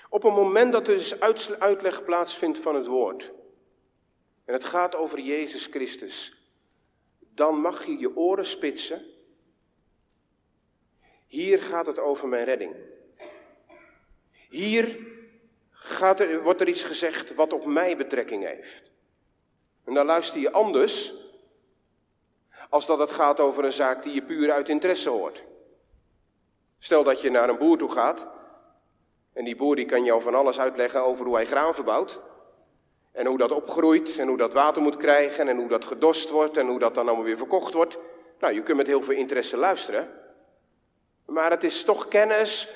[0.10, 1.20] Op een moment dat er dus
[1.60, 3.32] uitleg plaatsvindt van het woord,
[4.46, 6.45] en het gaat over Jezus Christus,
[7.36, 9.06] dan mag je je oren spitsen.
[11.28, 12.76] Hier gaat het over mijn redding.
[14.50, 15.00] Hier
[15.70, 18.92] gaat er, wordt er iets gezegd wat op mij betrekking heeft.
[19.84, 21.14] En dan luister je anders
[22.70, 25.44] als dat het gaat over een zaak die je puur uit interesse hoort.
[26.80, 28.28] Stel dat je naar een boer toe gaat
[29.34, 32.20] en die boer die kan jou van alles uitleggen over hoe hij graan verbouwt.
[33.16, 36.58] En hoe dat opgroeit en hoe dat water moet krijgen en hoe dat gedost wordt
[36.58, 37.98] en hoe dat dan allemaal weer verkocht wordt.
[38.40, 40.10] Nou, je kunt met heel veel interesse luisteren.
[41.26, 42.70] Maar het is toch kennis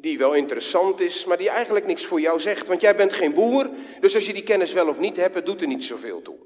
[0.00, 2.68] die wel interessant is, maar die eigenlijk niks voor jou zegt.
[2.68, 5.60] Want jij bent geen boer, dus als je die kennis wel of niet hebt, doet
[5.60, 6.36] er niet zoveel toe.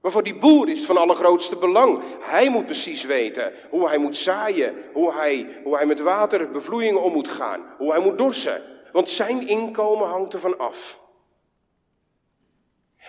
[0.00, 2.02] Maar voor die boer is het van allergrootste belang.
[2.20, 7.12] Hij moet precies weten hoe hij moet zaaien, hoe hij, hoe hij met waterbevloeiingen om
[7.12, 8.62] moet gaan, hoe hij moet dorsen.
[8.92, 10.99] Want zijn inkomen hangt ervan af.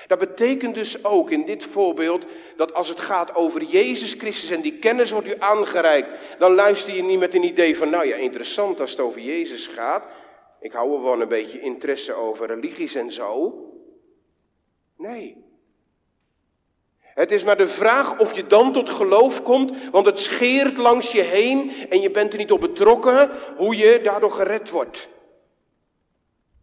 [0.08, 2.26] Dat betekent dus ook in dit voorbeeld
[2.56, 6.96] dat als het gaat over Jezus Christus en die kennis wordt u aangereikt, dan luister
[6.96, 10.06] je niet met een idee van, nou ja, interessant als het over Jezus gaat.
[10.60, 13.54] Ik hou er wel een beetje interesse over religies en zo.
[14.98, 15.50] Nee.
[17.00, 21.12] Het is maar de vraag of je dan tot geloof komt, want het scheert langs
[21.12, 25.10] je heen en je bent er niet op betrokken hoe je daardoor gered wordt.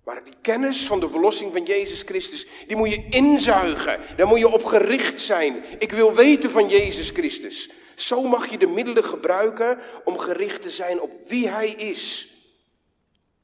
[0.08, 4.00] Maar die kennis van de verlossing van Jezus Christus, die moet je inzuigen.
[4.16, 5.64] Daar moet je op gericht zijn.
[5.78, 7.70] Ik wil weten van Jezus Christus.
[7.94, 12.34] Zo mag je de middelen gebruiken om gericht te zijn op wie Hij is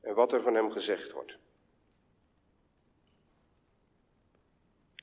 [0.00, 1.37] en wat er van Hem gezegd wordt.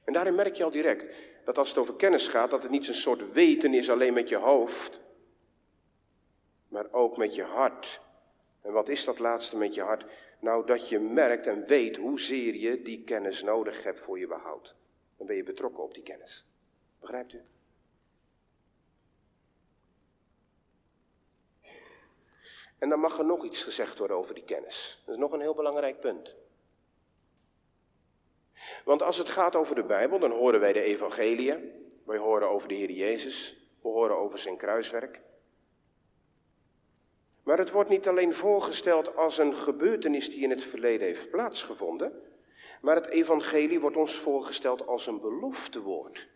[0.03, 2.87] En daarin merk je al direct dat als het over kennis gaat, dat het niet
[2.87, 4.99] een soort weten is alleen met je hoofd,
[6.67, 8.01] maar ook met je hart.
[8.61, 10.05] En wat is dat laatste met je hart?
[10.41, 14.75] Nou, dat je merkt en weet hoezeer je die kennis nodig hebt voor je behoud.
[15.17, 16.45] Dan ben je betrokken op die kennis.
[16.99, 17.41] Begrijpt u?
[22.77, 25.01] En dan mag er nog iets gezegd worden over die kennis.
[25.05, 26.35] Dat is nog een heel belangrijk punt.
[28.85, 31.87] Want als het gaat over de Bijbel, dan horen wij de evangeliën.
[32.05, 33.57] Wij horen over de Heer Jezus.
[33.81, 35.21] We horen over zijn kruiswerk.
[37.51, 42.11] Maar het wordt niet alleen voorgesteld als een gebeurtenis die in het verleden heeft plaatsgevonden,
[42.81, 46.27] maar het evangelie wordt ons voorgesteld als een beloftewoord.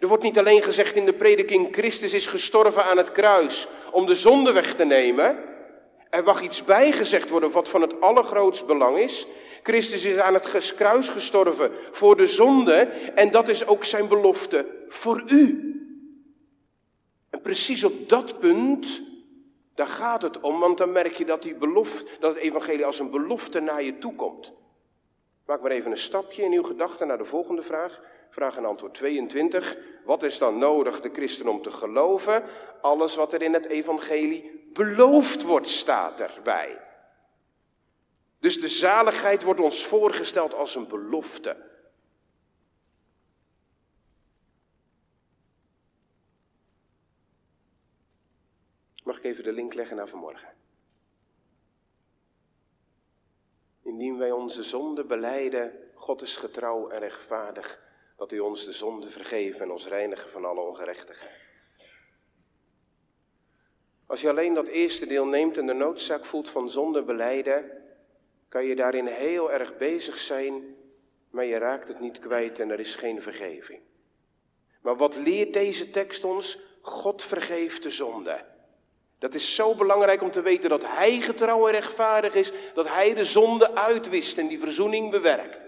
[0.00, 4.06] Er wordt niet alleen gezegd in de prediking, Christus is gestorven aan het kruis om
[4.06, 5.44] de zonde weg te nemen.
[6.10, 9.26] Er mag iets bijgezegd worden wat van het allergrootst belang is.
[9.62, 12.74] Christus is aan het kruis gestorven voor de zonde
[13.14, 15.75] en dat is ook zijn belofte voor u.
[17.46, 19.02] Precies op dat punt,
[19.74, 22.98] daar gaat het om, want dan merk je dat, die belofte, dat het evangelie als
[22.98, 24.52] een belofte naar je toe komt.
[25.44, 28.02] Maak maar even een stapje in uw gedachten naar de volgende vraag.
[28.30, 29.76] Vraag en antwoord 22.
[30.04, 32.44] Wat is dan nodig de christen om te geloven?
[32.80, 36.80] Alles wat er in het evangelie beloofd wordt, staat erbij.
[38.40, 41.56] Dus de zaligheid wordt ons voorgesteld als een belofte.
[49.06, 50.54] Mag ik even de link leggen naar vanmorgen?
[53.82, 57.80] Indien wij onze zonde beleiden, God is getrouw en rechtvaardig,
[58.16, 61.40] dat hij ons de zonde vergeven en ons reinigen van alle ongerechtigheid.
[64.06, 67.70] Als je alleen dat eerste deel neemt en de noodzaak voelt van zonde beleiden,
[68.48, 70.76] kan je daarin heel erg bezig zijn,
[71.30, 73.80] maar je raakt het niet kwijt en er is geen vergeving.
[74.80, 76.58] Maar wat leert deze tekst ons?
[76.80, 78.54] God vergeeft de zonde.
[79.26, 83.14] Dat is zo belangrijk om te weten dat Hij getrouw en rechtvaardig is, dat Hij
[83.14, 85.64] de zonde uitwist en die verzoening bewerkt.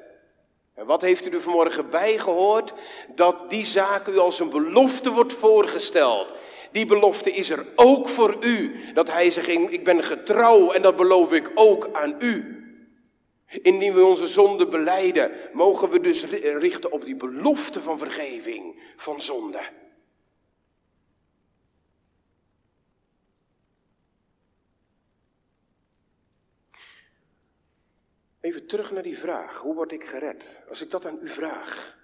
[0.75, 2.73] En wat heeft u er vanmorgen bij gehoord?
[3.15, 6.33] Dat die zaak u als een belofte wordt voorgesteld.
[6.73, 8.81] Die belofte is er ook voor u.
[8.95, 12.63] Dat Hij zegt, ik ben getrouw en dat beloof ik ook aan u.
[13.63, 19.21] Indien we onze zonde beleiden, mogen we dus richten op die belofte van vergeving van
[19.21, 19.61] zonde.
[28.49, 30.63] Even terug naar die vraag, hoe word ik gered?
[30.69, 31.99] Als ik dat aan u vraag,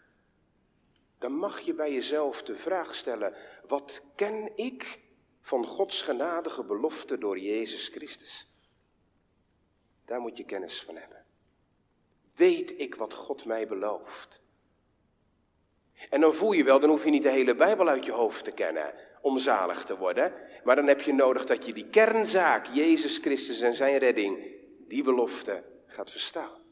[1.18, 3.34] dan mag je bij jezelf de vraag stellen,
[3.66, 5.00] wat ken ik
[5.40, 8.50] van Gods genadige belofte door Jezus Christus?
[10.04, 11.24] Daar moet je kennis van hebben.
[12.34, 14.42] Weet ik wat God mij belooft?
[16.10, 18.44] En dan voel je wel, dan hoef je niet de hele Bijbel uit je hoofd
[18.44, 20.32] te kennen om zalig te worden.
[20.64, 24.56] Maar dan heb je nodig dat je die kernzaak, Jezus Christus en zijn redding,
[24.88, 26.62] die belofte gaat verstaan.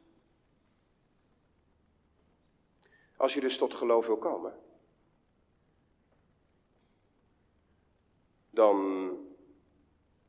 [3.17, 4.61] Als je dus tot geloof wil komen,
[8.51, 9.09] dan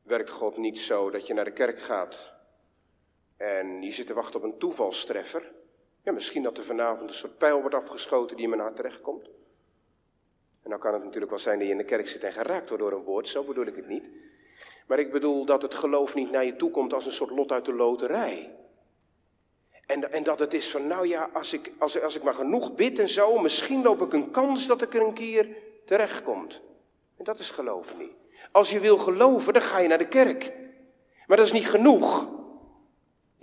[0.02, 2.34] werkt God niet zo dat je naar de kerk gaat
[3.36, 5.52] en je zit te wachten op een toevalstreffer.
[6.02, 9.28] Ja, misschien dat er vanavond een soort pijl wordt afgeschoten die in mijn hart terechtkomt.
[10.62, 12.68] En dan kan het natuurlijk wel zijn dat je in de kerk zit en geraakt
[12.68, 14.10] wordt door een woord, zo bedoel ik het niet.
[14.86, 17.52] Maar ik bedoel dat het geloof niet naar je toe komt als een soort lot
[17.52, 18.63] uit de loterij.
[19.86, 22.74] En, en dat het is van, nou ja, als ik, als, als ik maar genoeg
[22.74, 25.48] bid en zo, misschien loop ik een kans dat ik er een keer
[25.86, 26.62] terechtkomt.
[27.18, 28.12] En dat is geloven niet.
[28.52, 30.52] Als je wil geloven, dan ga je naar de kerk.
[31.26, 32.28] Maar dat is niet genoeg.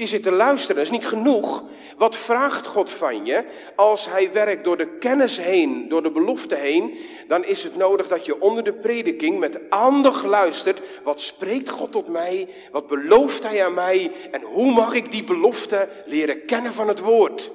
[0.01, 1.63] Je zit te luisteren, dat is niet genoeg.
[1.97, 3.45] Wat vraagt God van je?
[3.75, 6.97] Als Hij werkt door de kennis heen, door de belofte heen,
[7.27, 10.81] dan is het nodig dat je onder de prediking met aandacht luistert.
[11.03, 12.47] Wat spreekt God tot mij?
[12.71, 14.11] Wat belooft Hij aan mij?
[14.31, 17.51] En hoe mag ik die belofte leren kennen van het woord?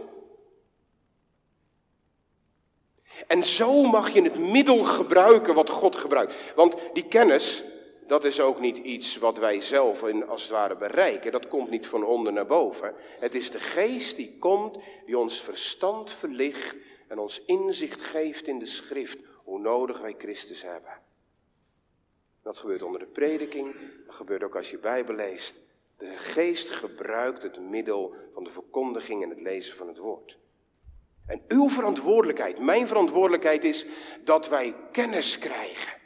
[3.26, 6.34] En zo mag je het middel gebruiken wat God gebruikt.
[6.54, 7.62] Want die kennis,
[8.06, 11.32] dat is ook niet iets wat wij zelf in, als het ware bereiken.
[11.32, 12.94] Dat komt niet van onder naar boven.
[13.18, 14.76] Het is de geest die komt,
[15.06, 16.76] die ons verstand verlicht
[17.08, 21.00] en ons inzicht geeft in de schrift, hoe nodig wij Christus hebben.
[22.42, 23.74] Dat gebeurt onder de prediking,
[24.06, 25.60] dat gebeurt ook als je Bijbel leest.
[25.98, 30.38] De geest gebruikt het middel van de verkondiging en het lezen van het woord.
[31.26, 33.86] En uw verantwoordelijkheid, mijn verantwoordelijkheid is
[34.24, 36.04] dat wij kennis krijgen.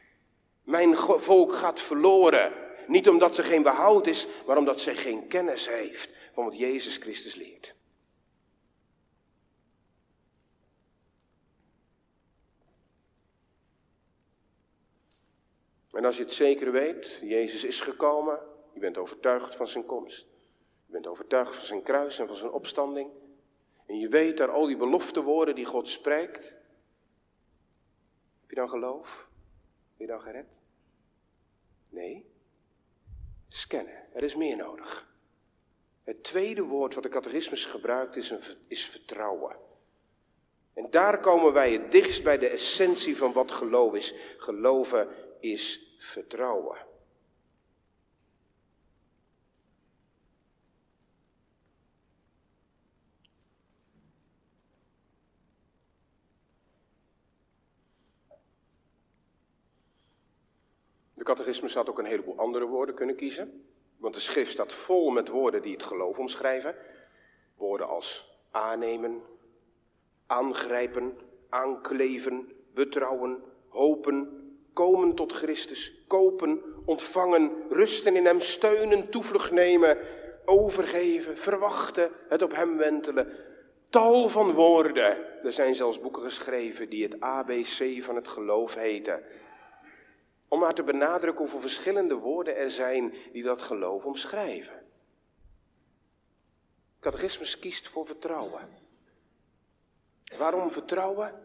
[0.71, 2.53] Mijn volk gaat verloren.
[2.87, 6.97] Niet omdat ze geen behoud is, maar omdat ze geen kennis heeft van wat Jezus
[6.97, 7.75] Christus leert.
[15.93, 18.39] En als je het zeker weet, Jezus is gekomen,
[18.75, 20.27] je bent overtuigd van zijn komst.
[20.87, 23.11] Je bent overtuigd van zijn kruis en van zijn opstanding.
[23.87, 26.45] En je weet daar al die beloftewoorden die God spreekt.
[28.41, 29.29] Heb je dan geloof?
[29.97, 30.60] Ben je dan gered?
[31.91, 32.27] Nee.
[33.49, 34.15] Scannen.
[34.15, 35.09] Er is meer nodig.
[36.05, 39.57] Het tweede woord wat de catechismus gebruikt is, een, is vertrouwen.
[40.75, 44.15] En daar komen wij het dichtst bij de essentie van wat geloof is.
[44.37, 45.09] Geloven
[45.41, 46.89] is vertrouwen.
[61.21, 63.65] De catechismus had ook een heleboel andere woorden kunnen kiezen.
[63.97, 66.75] Want de schrift staat vol met woorden die het geloof omschrijven.
[67.57, 69.23] Woorden als aannemen,
[70.27, 71.19] aangrijpen,
[71.49, 79.99] aankleven, betrouwen, hopen, komen tot Christus, kopen, ontvangen, rusten in Hem, steunen, toevlucht nemen,
[80.45, 83.33] overgeven, verwachten, het op Hem wentelen.
[83.91, 85.43] Tal van woorden.
[85.45, 89.23] Er zijn zelfs boeken geschreven die het ABC van het geloof heten.
[90.53, 94.87] Om maar te benadrukken hoeveel verschillende woorden er zijn die dat geloof omschrijven.
[97.01, 98.69] Catechismus kiest voor vertrouwen.
[100.37, 101.43] Waarom vertrouwen?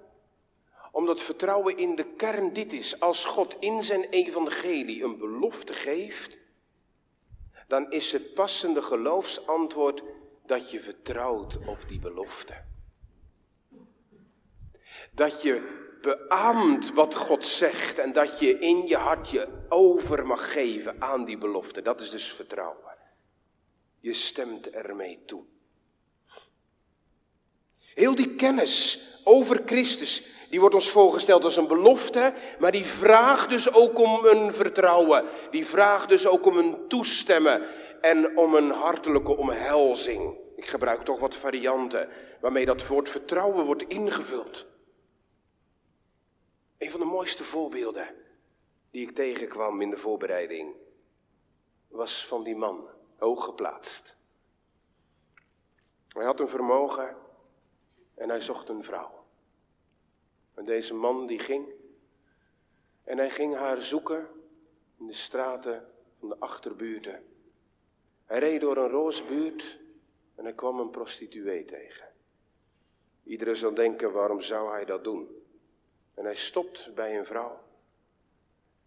[0.91, 2.99] Omdat vertrouwen in de kern dit is.
[2.99, 6.37] Als God in zijn evangelie een belofte geeft,
[7.67, 10.03] dan is het passende geloofsantwoord
[10.45, 12.63] dat je vertrouwt op die belofte.
[15.11, 20.51] Dat je beaamt wat God zegt en dat je in je hart je over mag
[20.51, 21.81] geven aan die belofte.
[21.81, 22.97] Dat is dus vertrouwen.
[23.99, 25.43] Je stemt ermee toe.
[27.93, 33.49] Heel die kennis over Christus, die wordt ons voorgesteld als een belofte, maar die vraagt
[33.49, 35.25] dus ook om een vertrouwen.
[35.51, 37.61] Die vraagt dus ook om een toestemmen
[38.01, 40.37] en om een hartelijke omhelzing.
[40.55, 42.09] Ik gebruik toch wat varianten
[42.41, 44.65] waarmee dat woord vertrouwen wordt ingevuld.
[46.77, 48.15] Een van de mooiste voorbeelden
[48.91, 50.75] die ik tegenkwam in de voorbereiding
[51.87, 54.17] was van die man, hoog geplaatst.
[56.07, 57.17] Hij had een vermogen
[58.13, 59.25] en hij zocht een vrouw.
[60.53, 61.73] En deze man die ging
[63.03, 64.29] en hij ging haar zoeken
[64.99, 67.23] in de straten van de achterbuurten.
[68.25, 69.79] Hij reed door een roosbuurt
[70.35, 72.13] en hij kwam een prostituee tegen.
[73.23, 75.44] Iedereen zal denken, waarom zou hij dat doen?
[76.15, 77.63] En hij stopt bij een vrouw.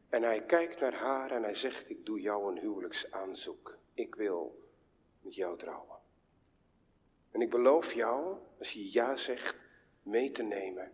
[0.09, 3.79] En hij kijkt naar haar en hij zegt, ik doe jou een huwelijksaanzoek.
[3.95, 4.69] Ik wil
[5.21, 5.99] met jou trouwen.
[7.31, 9.57] En ik beloof jou, als je ja zegt,
[10.03, 10.93] mee te nemen,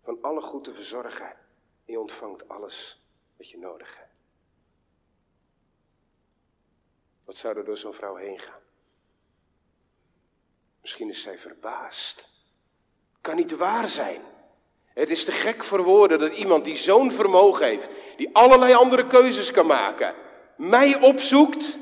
[0.00, 1.30] van alle goed te verzorgen.
[1.84, 3.06] En je ontvangt alles
[3.36, 4.12] wat je nodig hebt.
[7.24, 8.60] Wat zou er door zo'n vrouw heen gaan?
[10.80, 12.30] Misschien is zij verbaasd.
[13.20, 14.22] Kan niet waar zijn.
[14.94, 19.06] Het is te gek voor woorden dat iemand die zo'n vermogen heeft, die allerlei andere
[19.06, 20.14] keuzes kan maken,
[20.56, 21.78] mij opzoekt.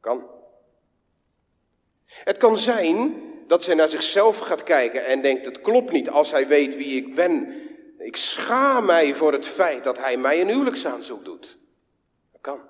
[0.00, 0.30] Kan.
[2.04, 6.30] Het kan zijn dat zij naar zichzelf gaat kijken en denkt: het klopt niet als
[6.30, 7.54] hij weet wie ik ben.
[7.98, 11.58] Ik schaam mij voor het feit dat hij mij een huwelijksaanzoek doet.
[12.32, 12.60] Dat kan.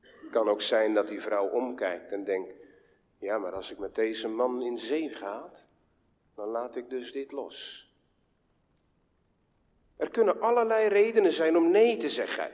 [0.00, 2.63] Het kan ook zijn dat die vrouw omkijkt en denkt:
[3.24, 5.50] ja, maar als ik met deze man in zee ga,
[6.34, 7.88] dan laat ik dus dit los.
[9.96, 12.50] Er kunnen allerlei redenen zijn om nee te zeggen.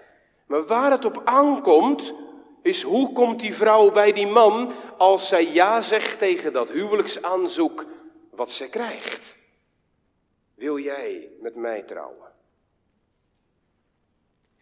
[0.46, 2.14] Maar waar het op aankomt,
[2.62, 7.86] is hoe komt die vrouw bij die man als zij ja zegt tegen dat huwelijksaanzoek
[8.30, 9.36] wat zij krijgt?
[10.54, 12.32] Wil jij met mij trouwen?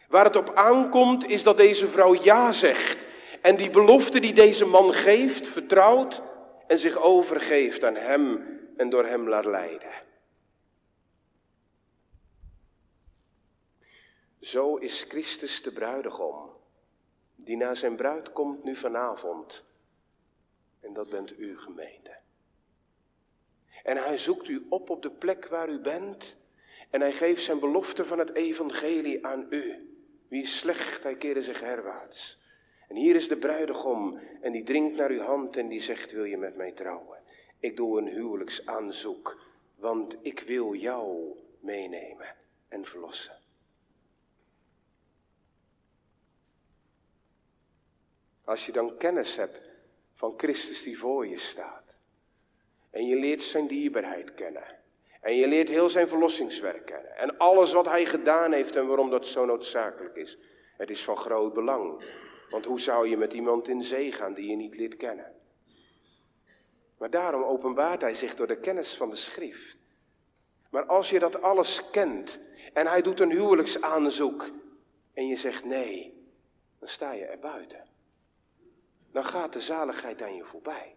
[0.08, 3.07] Waar het op aankomt is dat deze vrouw ja zegt
[3.42, 6.22] en die belofte die deze man geeft, vertrouwt
[6.66, 10.06] en zich overgeeft aan hem en door hem laat leiden.
[14.40, 16.50] Zo is Christus de bruidegom,
[17.34, 19.64] die naar zijn bruid komt nu vanavond.
[20.80, 22.16] En dat bent u gemeente.
[23.82, 26.36] En hij zoekt u op op de plek waar u bent.
[26.90, 29.92] En hij geeft zijn belofte van het evangelie aan u.
[30.28, 32.38] Wie is slecht, hij keerde zich herwaarts.
[32.88, 36.24] En hier is de bruidegom en die dringt naar uw hand en die zegt, wil
[36.24, 37.18] je met mij trouwen?
[37.58, 39.40] Ik doe een huwelijksaanzoek,
[39.74, 42.34] want ik wil jou meenemen
[42.68, 43.38] en verlossen.
[48.44, 49.60] Als je dan kennis hebt
[50.14, 51.96] van Christus die voor je staat.
[52.90, 54.76] En je leert zijn dierbaarheid kennen.
[55.20, 57.16] En je leert heel zijn verlossingswerk kennen.
[57.16, 60.38] En alles wat hij gedaan heeft en waarom dat zo noodzakelijk is.
[60.76, 62.02] Het is van groot belang.
[62.50, 65.32] Want hoe zou je met iemand in zee gaan die je niet leert kennen?
[66.98, 69.76] Maar daarom openbaart hij zich door de kennis van de schrift.
[70.70, 72.40] Maar als je dat alles kent
[72.72, 74.50] en hij doet een huwelijksaanzoek
[75.14, 76.26] en je zegt nee,
[76.78, 77.88] dan sta je er buiten
[79.12, 80.96] dan gaat de zaligheid aan je voorbij.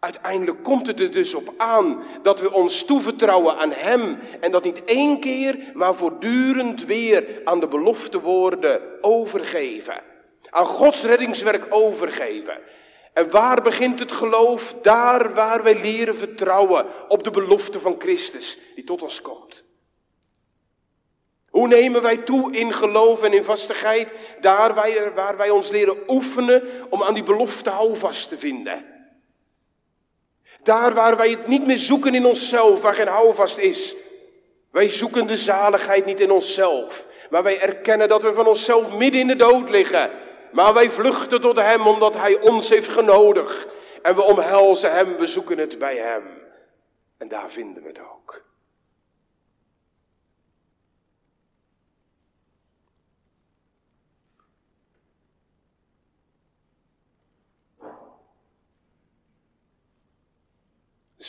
[0.00, 4.64] Uiteindelijk komt het er dus op aan dat we ons toevertrouwen aan Hem en dat
[4.64, 10.02] niet één keer, maar voortdurend weer aan de belofte woorden overgeven.
[10.50, 12.58] Aan Gods reddingswerk overgeven.
[13.12, 14.74] En waar begint het geloof?
[14.82, 19.64] Daar waar wij leren vertrouwen op de belofte van Christus die tot ons komt.
[21.50, 24.12] Hoe nemen wij toe in geloof en in vastigheid?
[24.40, 28.97] Daar waar, waar wij ons leren oefenen om aan die belofte houvast te vinden.
[30.68, 33.96] Daar waar wij het niet meer zoeken in onszelf, waar geen houvast is.
[34.70, 39.20] Wij zoeken de zaligheid niet in onszelf, maar wij erkennen dat we van onszelf midden
[39.20, 40.10] in de dood liggen.
[40.52, 43.66] Maar wij vluchten tot Hem omdat Hij ons heeft genodigd.
[44.02, 46.22] En we omhelzen Hem, we zoeken het bij Hem.
[47.18, 48.44] En daar vinden we het ook.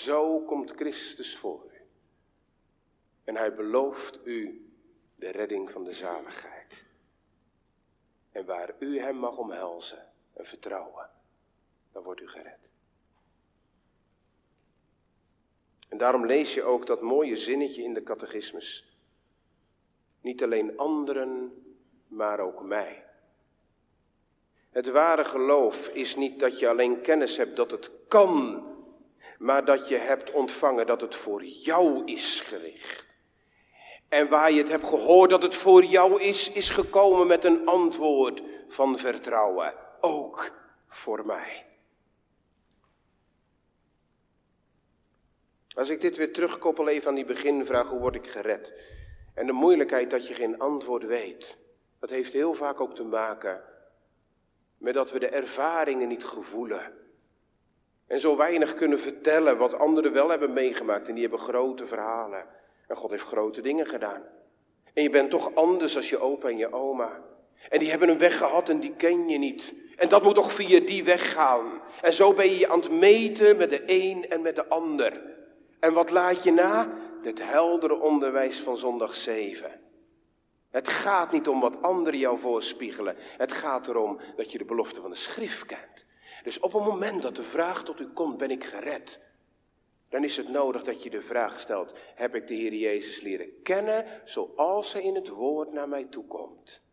[0.03, 1.81] Zo komt Christus voor u.
[3.23, 4.69] En hij belooft u
[5.15, 6.85] de redding van de zaligheid.
[8.31, 11.09] En waar u hem mag omhelzen en vertrouwen,
[11.91, 12.69] dan wordt u gered.
[15.89, 18.97] En daarom lees je ook dat mooie zinnetje in de catechismus.
[20.21, 21.63] Niet alleen anderen,
[22.07, 23.05] maar ook mij.
[24.69, 28.67] Het ware geloof is niet dat je alleen kennis hebt dat het kan
[29.39, 33.05] maar dat je hebt ontvangen dat het voor jou is gericht.
[34.09, 37.65] En waar je het hebt gehoord dat het voor jou is, is gekomen met een
[37.65, 39.73] antwoord van vertrouwen.
[39.99, 40.51] Ook
[40.87, 41.65] voor mij.
[45.75, 48.73] Als ik dit weer terugkoppel even aan die beginvraag, hoe word ik gered?
[49.33, 51.57] En de moeilijkheid dat je geen antwoord weet.
[51.99, 53.63] Dat heeft heel vaak ook te maken
[54.77, 56.93] met dat we de ervaringen niet gevoelen.
[58.09, 61.07] En zo weinig kunnen vertellen wat anderen wel hebben meegemaakt.
[61.07, 62.45] En die hebben grote verhalen.
[62.87, 64.23] En God heeft grote dingen gedaan.
[64.93, 67.23] En je bent toch anders als je opa en je oma.
[67.69, 69.73] En die hebben een weg gehad en die ken je niet.
[69.95, 71.81] En dat moet toch via die weg gaan.
[72.01, 75.21] En zo ben je je aan het meten met de een en met de ander.
[75.79, 76.89] En wat laat je na?
[77.21, 79.81] Het heldere onderwijs van zondag 7.
[80.69, 83.15] Het gaat niet om wat anderen jou voorspiegelen.
[83.37, 86.07] Het gaat erom dat je de belofte van de schrift kent.
[86.43, 89.19] Dus op het moment dat de vraag tot u komt, ben ik gered?
[90.09, 93.61] Dan is het nodig dat je de vraag stelt, heb ik de Heer Jezus leren
[93.63, 96.83] kennen zoals hij in het woord naar mij toe komt?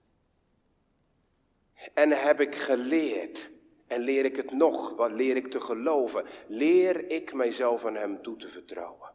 [1.95, 3.51] En heb ik geleerd
[3.87, 6.25] en leer ik het nog, wat leer ik te geloven?
[6.47, 9.15] Leer ik mijzelf aan Hem toe te vertrouwen?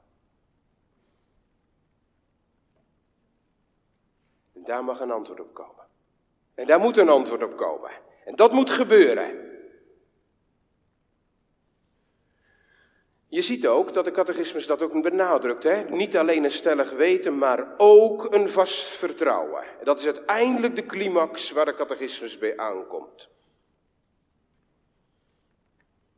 [4.54, 5.86] En daar mag een antwoord op komen.
[6.54, 7.92] En daar moet een antwoord op komen.
[8.26, 9.51] En dat moet gebeuren.
[13.32, 15.64] Je ziet ook dat de catechismus dat ook benadrukt.
[15.64, 15.90] Hè?
[15.90, 19.64] Niet alleen een stellig weten, maar ook een vast vertrouwen.
[19.84, 23.30] Dat is uiteindelijk de climax waar de catechismus bij aankomt.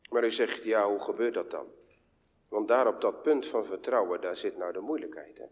[0.09, 1.67] Maar u zegt, ja, hoe gebeurt dat dan?
[2.47, 5.37] Want daar op dat punt van vertrouwen, daar zit nou de moeilijkheid.
[5.37, 5.45] Hè?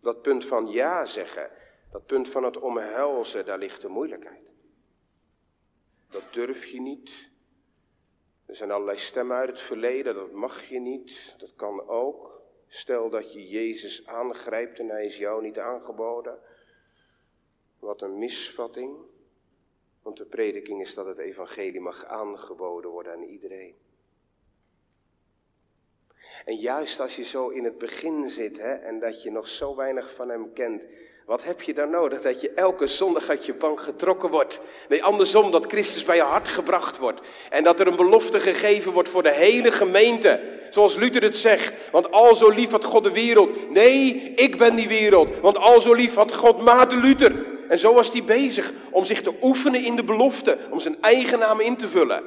[0.00, 1.50] Dat punt van ja zeggen,
[1.92, 4.50] dat punt van het omhelzen, daar ligt de moeilijkheid.
[6.08, 7.29] Dat durf je niet,
[8.50, 12.42] er zijn allerlei stemmen uit het verleden, dat mag je niet, dat kan ook.
[12.66, 16.38] Stel dat je Jezus aangrijpt en hij is jou niet aangeboden.
[17.78, 18.98] Wat een misvatting.
[20.02, 23.74] Want de prediking is dat het evangelie mag aangeboden worden aan iedereen.
[26.44, 29.76] En juist als je zo in het begin zit hè, en dat je nog zo
[29.76, 30.86] weinig van hem kent,
[31.30, 32.20] wat heb je dan nodig?
[32.20, 34.60] Dat je elke zondag uit je bank getrokken wordt.
[34.88, 37.20] Nee, andersom, dat Christus bij je hart gebracht wordt.
[37.50, 40.40] En dat er een belofte gegeven wordt voor de hele gemeente.
[40.70, 41.90] Zoals Luther het zegt.
[41.90, 43.70] Want al zo lief had God de wereld.
[43.70, 45.38] Nee, ik ben die wereld.
[45.40, 47.46] Want al zo lief had God Maarten Luther.
[47.68, 50.58] En zo was hij bezig om zich te oefenen in de belofte.
[50.70, 52.22] Om zijn eigen naam in te vullen.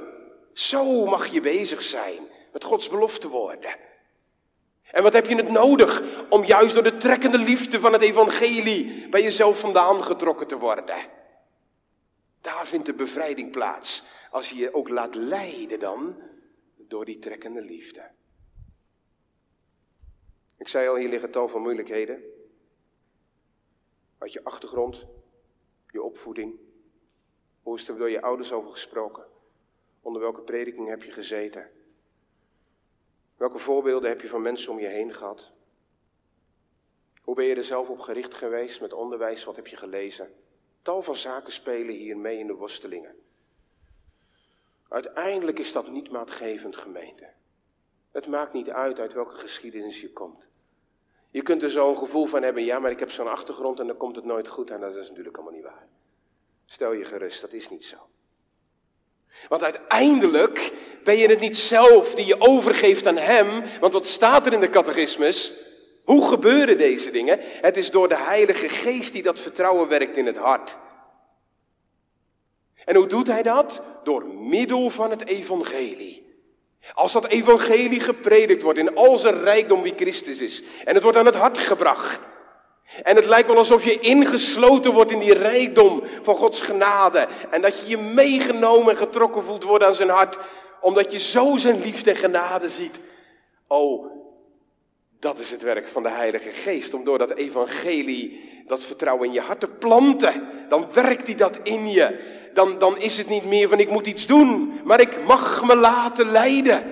[0.54, 3.76] Zo mag je bezig zijn met Gods belofte worden.
[4.94, 9.10] En wat heb je het nodig om juist door de trekkende liefde van het evangelie
[9.10, 10.96] bij jezelf vandaan getrokken te worden?
[12.42, 14.04] Daar vindt de bevrijding plaats.
[14.32, 16.22] Als je je ook laat leiden dan
[16.76, 18.12] door die trekkende liefde.
[20.58, 22.24] Ik zei al, hier liggen tal van moeilijkheden.
[24.18, 25.06] Uit je achtergrond,
[25.92, 26.60] je opvoeding.
[27.62, 29.26] Hoe is er door je ouders over gesproken?
[30.02, 31.70] Onder welke prediking heb je gezeten?
[33.44, 35.52] Welke voorbeelden heb je van mensen om je heen gehad?
[37.22, 39.44] Hoe ben je er zelf op gericht geweest met onderwijs?
[39.44, 40.34] Wat heb je gelezen?
[40.82, 43.16] Tal van zaken spelen hier mee in de worstelingen.
[44.88, 47.30] Uiteindelijk is dat niet maatgevend, gemeente.
[48.12, 50.48] Het maakt niet uit uit welke geschiedenis je komt.
[51.30, 53.98] Je kunt er zo'n gevoel van hebben, ja, maar ik heb zo'n achtergrond en dan
[53.98, 55.88] komt het nooit goed en dat is natuurlijk allemaal niet waar.
[56.66, 58.10] Stel je gerust, dat is niet zo.
[59.48, 60.72] Want uiteindelijk
[61.04, 64.60] ben je het niet zelf die je overgeeft aan Hem, want wat staat er in
[64.60, 65.52] de catechismus?
[66.04, 67.40] Hoe gebeuren deze dingen?
[67.42, 70.78] Het is door de Heilige Geest die dat vertrouwen werkt in het hart.
[72.86, 73.82] En hoe doet hij dat?
[74.04, 76.24] Door middel van het evangelie.
[76.94, 80.64] Als dat evangelie gepredikt wordt in al zijn rijkdom wie Christus is.
[80.86, 82.20] En het wordt aan het hart gebracht.
[83.04, 87.28] En het lijkt wel alsof je ingesloten wordt in die rijkdom van Gods genade.
[87.50, 90.38] En dat je je meegenomen en getrokken voelt worden aan zijn hart.
[90.82, 93.00] Omdat je zo zijn liefde en genade ziet.
[93.68, 94.06] Oh,
[95.20, 96.94] dat is het werk van de Heilige Geest.
[96.94, 100.48] Om door dat evangelie dat vertrouwen in je hart te planten.
[100.70, 104.08] Dan werkt hij dat in je dan, dan is het niet meer van ik moet
[104.08, 106.84] iets doen, maar ik mag me laten leiden.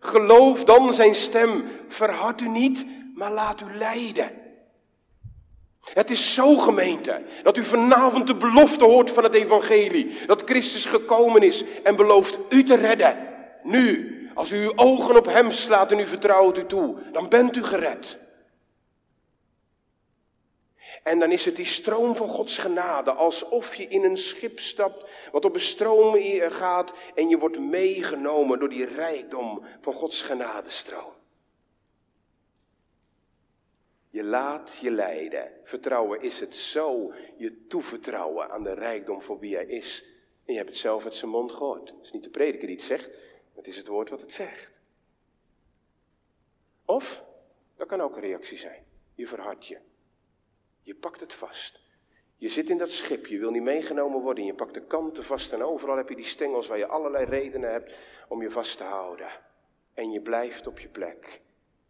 [0.00, 1.64] Geloof dan zijn stem.
[1.88, 4.30] Verhard u niet, maar laat u leiden.
[5.92, 10.26] Het is zo gemeente dat u vanavond de belofte hoort van het evangelie.
[10.26, 13.28] Dat Christus gekomen is en belooft u te redden.
[13.62, 17.56] Nu, als u uw ogen op hem slaat en u vertrouwt u toe, dan bent
[17.56, 18.18] u gered.
[21.02, 25.10] En dan is het die stroom van Gods genade, alsof je in een schip stapt
[25.32, 26.16] wat op een stroom
[26.50, 31.12] gaat en je wordt meegenomen door die rijkdom van Gods genadestroom.
[34.14, 35.52] Je laat je leiden.
[35.64, 40.04] Vertrouwen is het zo, je toevertrouwen aan de rijkdom voor wie hij is.
[40.44, 41.88] En je hebt het zelf uit zijn mond gehoord.
[41.88, 43.10] Het is niet de prediker die het zegt,
[43.54, 44.72] het is het woord wat het zegt.
[46.84, 47.24] Of,
[47.76, 48.84] dat kan ook een reactie zijn.
[49.14, 49.78] Je verhardt je.
[50.82, 51.80] Je pakt het vast.
[52.36, 54.44] Je zit in dat schip, je wil niet meegenomen worden.
[54.44, 57.72] Je pakt de kanten vast en overal heb je die stengels waar je allerlei redenen
[57.72, 57.94] hebt
[58.28, 59.28] om je vast te houden.
[59.94, 61.40] En je blijft op je plek.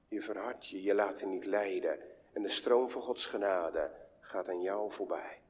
[0.09, 2.13] Je verhardt je, je laat je niet leiden.
[2.35, 5.43] En de stroom van Gods genade gaat aan jou voorbij.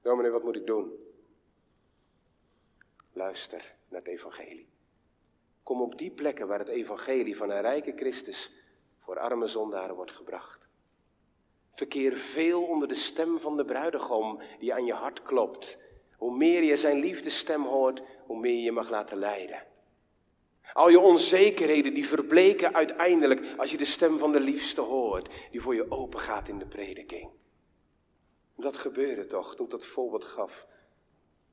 [0.00, 0.92] Dominee, wat moet ik doen?
[3.12, 4.68] Luister naar het evangelie.
[5.62, 8.52] Kom op die plekken waar het evangelie van een rijke Christus
[8.98, 10.68] voor arme zondaren wordt gebracht.
[11.72, 15.78] Verkeer veel onder de stem van de bruidegom die aan je hart klopt.
[16.16, 19.69] Hoe meer je zijn liefdestem hoort, hoe meer je mag laten leiden.
[20.72, 25.60] Al je onzekerheden die verbleken uiteindelijk als je de stem van de liefste hoort, die
[25.60, 27.30] voor je open gaat in de prediking.
[28.56, 30.66] Dat gebeurde toch toen dat voorbeeld gaf,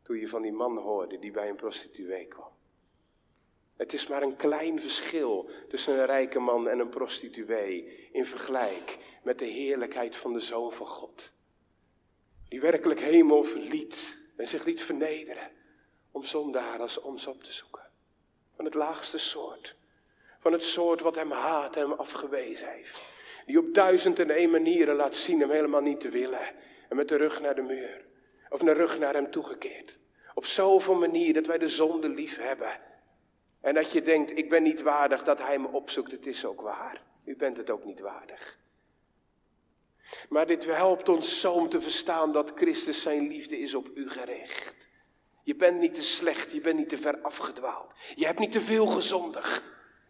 [0.02, 2.56] toen je van die man hoorde die bij een prostituee kwam.
[3.78, 8.98] Het is maar een klein verschil tussen een rijke man en een prostituee in vergelijk
[9.24, 11.34] met de heerlijkheid van de Zoon van God.
[12.48, 15.52] Die werkelijk hemel verliet en zich liet vernederen
[16.12, 17.87] om zondaar als ons op te zoeken.
[18.58, 19.76] Van het laagste soort.
[20.40, 23.02] Van het soort wat hem haat en hem afgewezen heeft.
[23.46, 26.56] Die op duizend en één manieren laat zien hem helemaal niet te willen.
[26.90, 28.06] En met de rug naar de muur.
[28.50, 29.98] Of de rug naar hem toegekeerd.
[30.34, 32.80] Op zoveel manieren dat wij de zonde lief hebben.
[33.62, 36.62] En dat je denkt, ik ben niet waardig dat hij me opzoekt, het is ook
[36.62, 37.02] waar.
[37.26, 38.60] U bent het ook niet waardig.
[40.30, 44.10] Maar dit helpt ons zo om te verstaan dat Christus zijn liefde is op u
[44.10, 44.88] gericht.
[45.48, 47.92] Je bent niet te slecht, je bent niet te ver afgedwaald.
[48.16, 49.64] Je hebt niet te veel gezondigd.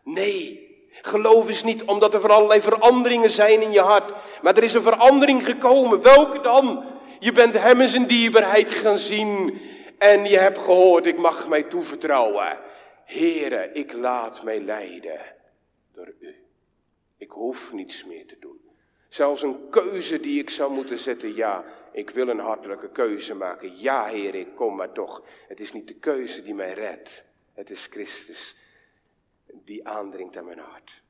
[0.04, 0.70] Nee,
[1.02, 4.14] geloof is niet omdat er allerlei veranderingen zijn in je hart.
[4.42, 6.02] Maar er is een verandering gekomen.
[6.02, 6.86] Welke dan?
[7.20, 9.62] Je bent hem in zijn dierbaarheid gaan zien.
[9.98, 12.58] En je hebt gehoord, ik mag mij toevertrouwen.
[13.06, 15.22] Heere, ik laat mij leiden
[15.94, 16.36] door u.
[17.18, 18.60] Ik hoef niets meer te doen.
[19.08, 21.64] Zelfs een keuze die ik zou moeten zetten, ja,
[21.98, 23.78] ik wil een hartelijke keuze maken.
[23.78, 25.24] Ja, Heer, ik kom maar toch.
[25.48, 27.26] Het is niet de keuze die mij redt.
[27.54, 28.56] Het is Christus
[29.54, 31.04] die aandringt aan mijn hart.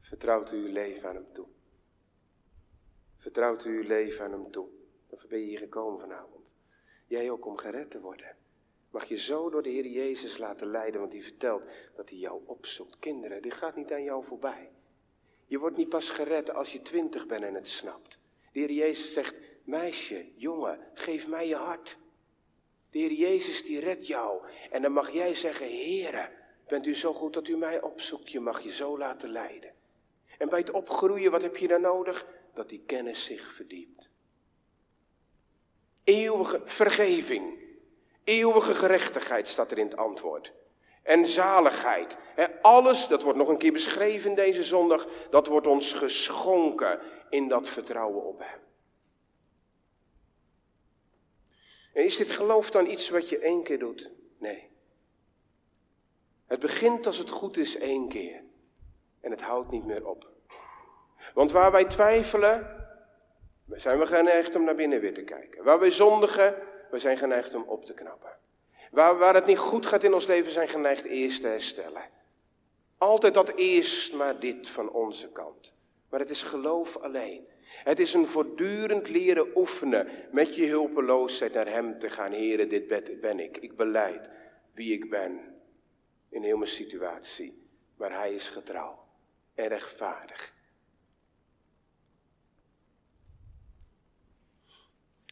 [0.00, 1.46] Vertrouwt u uw leven aan hem toe.
[3.16, 4.68] Vertrouwt u uw leven aan hem toe.
[5.08, 6.56] Daarvoor ben je hier gekomen vanavond.
[7.06, 8.36] Jij ook om gered te worden.
[8.90, 11.64] Mag je zo door de Heer Jezus laten leiden, want hij vertelt
[11.96, 12.98] dat hij jou opzoekt.
[12.98, 14.70] Kinderen, dit gaat niet aan jou voorbij.
[15.46, 18.18] Je wordt niet pas gered als je twintig bent en het snapt.
[18.56, 19.34] De Heer Jezus zegt,
[19.64, 21.96] meisje, jongen, geef mij je hart.
[22.90, 24.42] De Heer Jezus die redt jou.
[24.70, 26.30] En dan mag jij zeggen, Heere,
[26.68, 28.30] bent u zo goed dat u mij opzoekt.
[28.30, 29.72] Je mag je zo laten leiden.
[30.38, 32.26] En bij het opgroeien, wat heb je dan nodig?
[32.54, 34.08] Dat die kennis zich verdiept.
[36.04, 37.58] Eeuwige vergeving.
[38.24, 40.52] Eeuwige gerechtigheid staat er in het antwoord.
[41.02, 42.16] En zaligheid.
[42.62, 47.00] alles, dat wordt nog een keer beschreven deze zondag, dat wordt ons geschonken
[47.30, 48.60] in dat vertrouwen op Hem.
[51.92, 54.10] En is dit geloof dan iets wat je één keer doet?
[54.38, 54.70] Nee.
[56.46, 58.40] Het begint als het goed is één keer.
[59.20, 60.28] En het houdt niet meer op.
[61.34, 62.86] Want waar wij twijfelen,
[63.70, 65.64] zijn we geneigd om naar binnen weer te kijken.
[65.64, 66.54] Waar wij zondigen,
[66.90, 68.38] we zijn geneigd om op te knappen.
[68.90, 72.02] Waar, het niet goed gaat in ons leven, zijn geneigd eerst te herstellen.
[72.98, 75.74] Altijd dat eerst maar dit van onze kant.
[76.16, 77.46] Maar het is geloof alleen.
[77.66, 82.32] Het is een voortdurend leren oefenen met je hulpeloosheid naar Hem te gaan.
[82.32, 83.56] Heren, dit ben ik.
[83.56, 84.28] Ik beleid
[84.74, 85.54] wie ik ben
[86.28, 87.68] in heel mijn situatie.
[87.96, 89.06] Maar Hij is getrouw
[89.54, 90.54] en rechtvaardig.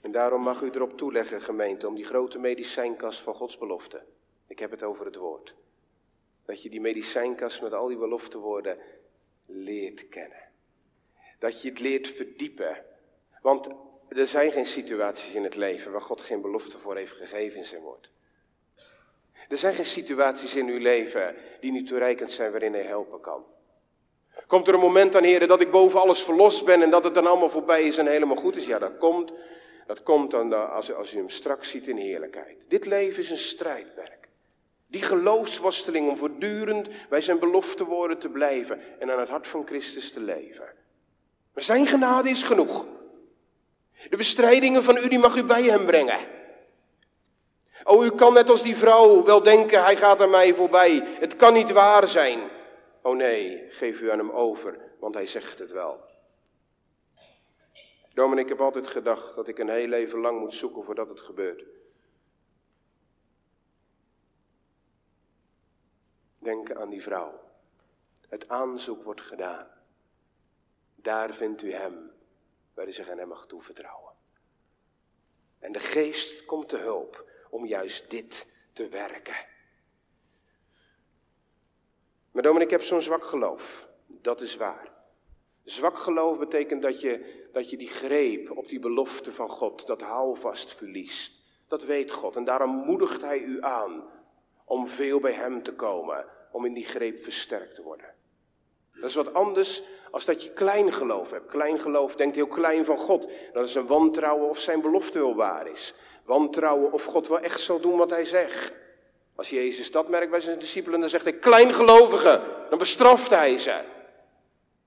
[0.02, 4.04] En daarom mag u erop toeleggen, gemeente, om die grote medicijnkast van Gods belofte.
[4.46, 5.54] Ik heb het over het woord.
[6.44, 8.78] Dat je die medicijnkast met al die beloftewoorden
[9.46, 10.43] leert kennen.
[11.38, 12.84] Dat je het leert verdiepen.
[13.42, 13.68] Want
[14.08, 17.64] er zijn geen situaties in het leven waar God geen belofte voor heeft gegeven in
[17.64, 18.10] zijn woord.
[19.48, 23.44] Er zijn geen situaties in uw leven die niet toereikend zijn waarin hij helpen kan.
[24.46, 27.14] Komt er een moment aan, heren, dat ik boven alles verlost ben en dat het
[27.14, 28.66] dan allemaal voorbij is en helemaal goed is?
[28.66, 29.32] Ja, dat komt.
[29.86, 32.56] Dat komt dan als, als u hem straks ziet in heerlijkheid.
[32.68, 34.28] Dit leven is een strijdwerk.
[34.86, 39.66] Die geloofsworsteling om voortdurend bij zijn belofte woorden te blijven en aan het hart van
[39.66, 40.72] Christus te leven.
[41.54, 42.86] Maar zijn genade is genoeg.
[44.08, 46.18] De bestrijdingen van u, die mag u bij hem brengen.
[47.84, 51.02] Oh, u kan net als die vrouw wel denken, hij gaat aan mij voorbij.
[51.04, 52.40] Het kan niet waar zijn.
[53.02, 56.00] Oh nee, geef u aan hem over, want hij zegt het wel.
[58.14, 61.20] Domin, ik heb altijd gedacht dat ik een heel leven lang moet zoeken voordat het
[61.20, 61.64] gebeurt.
[66.38, 67.40] Denk aan die vrouw.
[68.28, 69.73] Het aanzoek wordt gedaan.
[71.04, 72.10] Daar vindt u hem,
[72.74, 74.12] waar u zich aan hem mag toevertrouwen.
[75.58, 79.46] En de geest komt te hulp om juist dit te werken.
[82.30, 83.88] Maar Domin, ik heb zo'n zwak geloof.
[84.06, 84.92] Dat is waar.
[85.62, 90.00] Zwak geloof betekent dat je, dat je die greep op die belofte van God, dat
[90.00, 91.42] houvast verliest.
[91.68, 94.10] Dat weet God en daarom moedigt Hij u aan
[94.64, 98.14] om veel bij Hem te komen, om in die greep versterkt te worden.
[98.92, 99.82] Dat is wat anders
[100.14, 101.50] als dat je klein geloof hebt.
[101.50, 103.28] Klein geloof denkt heel klein van God.
[103.52, 105.94] Dat is een wantrouwen of zijn belofte wel waar is.
[106.24, 108.74] Wantrouwen of God wel echt zal doen wat hij zegt.
[109.34, 112.42] Als Jezus dat merkt bij zijn discipelen, dan zegt hij kleingelovigen.
[112.68, 113.84] Dan bestraft hij ze.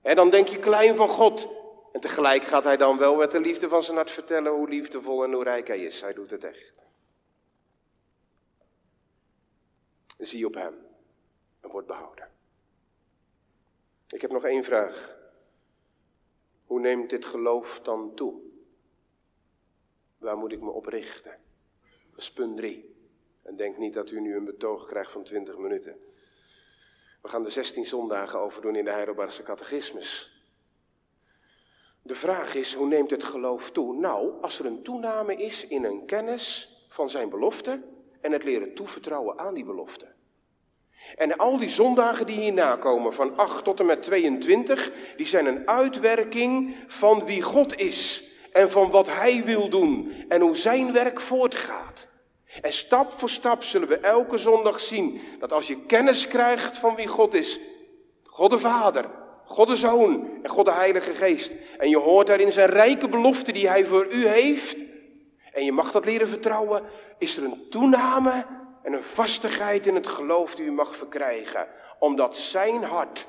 [0.02, 1.48] En dan denk je klein van God.
[1.92, 5.24] En tegelijk gaat hij dan wel met de liefde van zijn hart vertellen hoe liefdevol
[5.24, 6.00] en hoe rijk hij is.
[6.00, 6.72] Hij doet het echt.
[10.18, 10.74] Zie op hem
[11.60, 12.28] en word behouden.
[14.08, 15.17] Ik heb nog één vraag.
[16.68, 18.40] Hoe neemt dit geloof dan toe?
[20.18, 21.38] Waar moet ik me op richten?
[22.10, 22.96] Dat is punt drie.
[23.42, 25.98] En denk niet dat u nu een betoog krijgt van 20 minuten.
[27.22, 30.42] We gaan de 16 zondagen overdoen in de Heidelbergse catechismus.
[32.02, 33.98] De vraag is, hoe neemt het geloof toe?
[33.98, 37.82] Nou, als er een toename is in een kennis van zijn belofte
[38.20, 40.17] en het leren toevertrouwen aan die belofte.
[41.16, 45.46] En al die zondagen die hierna komen, van 8 tot en met 22, die zijn
[45.46, 50.92] een uitwerking van wie God is en van wat Hij wil doen en hoe Zijn
[50.92, 52.08] werk voortgaat.
[52.60, 56.94] En stap voor stap zullen we elke zondag zien dat als je kennis krijgt van
[56.94, 57.58] wie God is,
[58.24, 59.10] God de Vader,
[59.44, 63.52] God de Zoon en God de Heilige Geest, en je hoort daarin zijn rijke belofte
[63.52, 64.76] die Hij voor u heeft,
[65.52, 66.82] en je mag dat leren vertrouwen,
[67.18, 68.46] is er een toename
[68.88, 71.68] en een vastigheid in het geloof die u mag verkrijgen,
[71.98, 73.26] omdat Zijn hart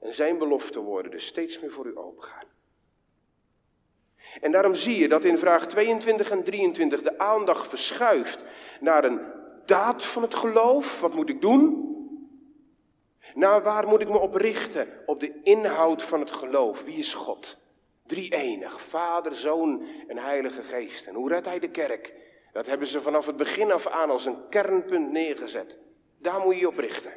[0.00, 2.44] En zijn beloften worden dus steeds meer voor u opengaan.
[4.40, 8.44] En daarom zie je dat in vraag 22 en 23 de aandacht verschuift
[8.80, 9.20] naar een
[9.66, 11.00] daad van het geloof.
[11.00, 11.90] Wat moet ik doen?
[13.34, 14.88] Naar waar moet ik me op richten?
[15.06, 16.84] Op de inhoud van het geloof.
[16.84, 17.58] Wie is God?
[18.06, 21.06] Drie enig, Vader, Zoon en Heilige Geest.
[21.06, 22.14] En hoe redt Hij de kerk?
[22.52, 25.78] Dat hebben ze vanaf het begin af aan als een kernpunt neergezet.
[26.18, 27.12] Daar moet je je op richten.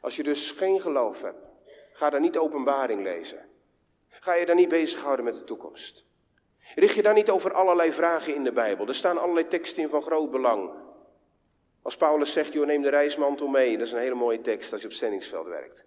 [0.00, 1.46] Als je dus geen geloof hebt,
[1.92, 3.48] ga dan niet openbaring lezen.
[4.08, 6.04] Ga je dan niet bezighouden met de toekomst.
[6.74, 8.88] Richt je dan niet over allerlei vragen in de Bijbel.
[8.88, 10.70] Er staan allerlei teksten in van groot belang.
[11.82, 13.78] Als Paulus zegt, joh, neem de reismantel mee.
[13.78, 15.84] Dat is een hele mooie tekst als je op zendingsveld werkt.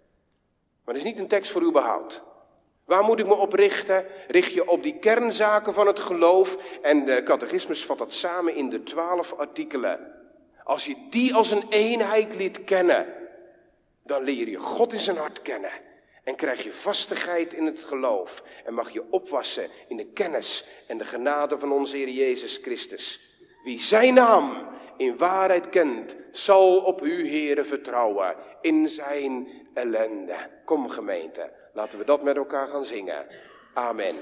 [0.84, 2.22] Maar het is niet een tekst voor uw behoud.
[2.88, 4.06] Waar moet ik me op richten?
[4.28, 6.78] Richt je op die kernzaken van het geloof.
[6.82, 10.14] En de catechismus vat dat samen in de twaalf artikelen.
[10.64, 13.06] Als je die als een eenheid liet kennen,
[14.04, 15.70] dan leer je God in zijn hart kennen.
[16.24, 18.42] En krijg je vastigheid in het geloof.
[18.64, 23.20] En mag je opwassen in de kennis en de genade van onze Heer Jezus Christus.
[23.64, 30.36] Wie zijn naam in waarheid kent, zal op u, Heere, vertrouwen in zijn ellende.
[30.64, 33.26] Kom gemeente, laten we dat met elkaar gaan zingen.
[33.72, 34.16] Amen.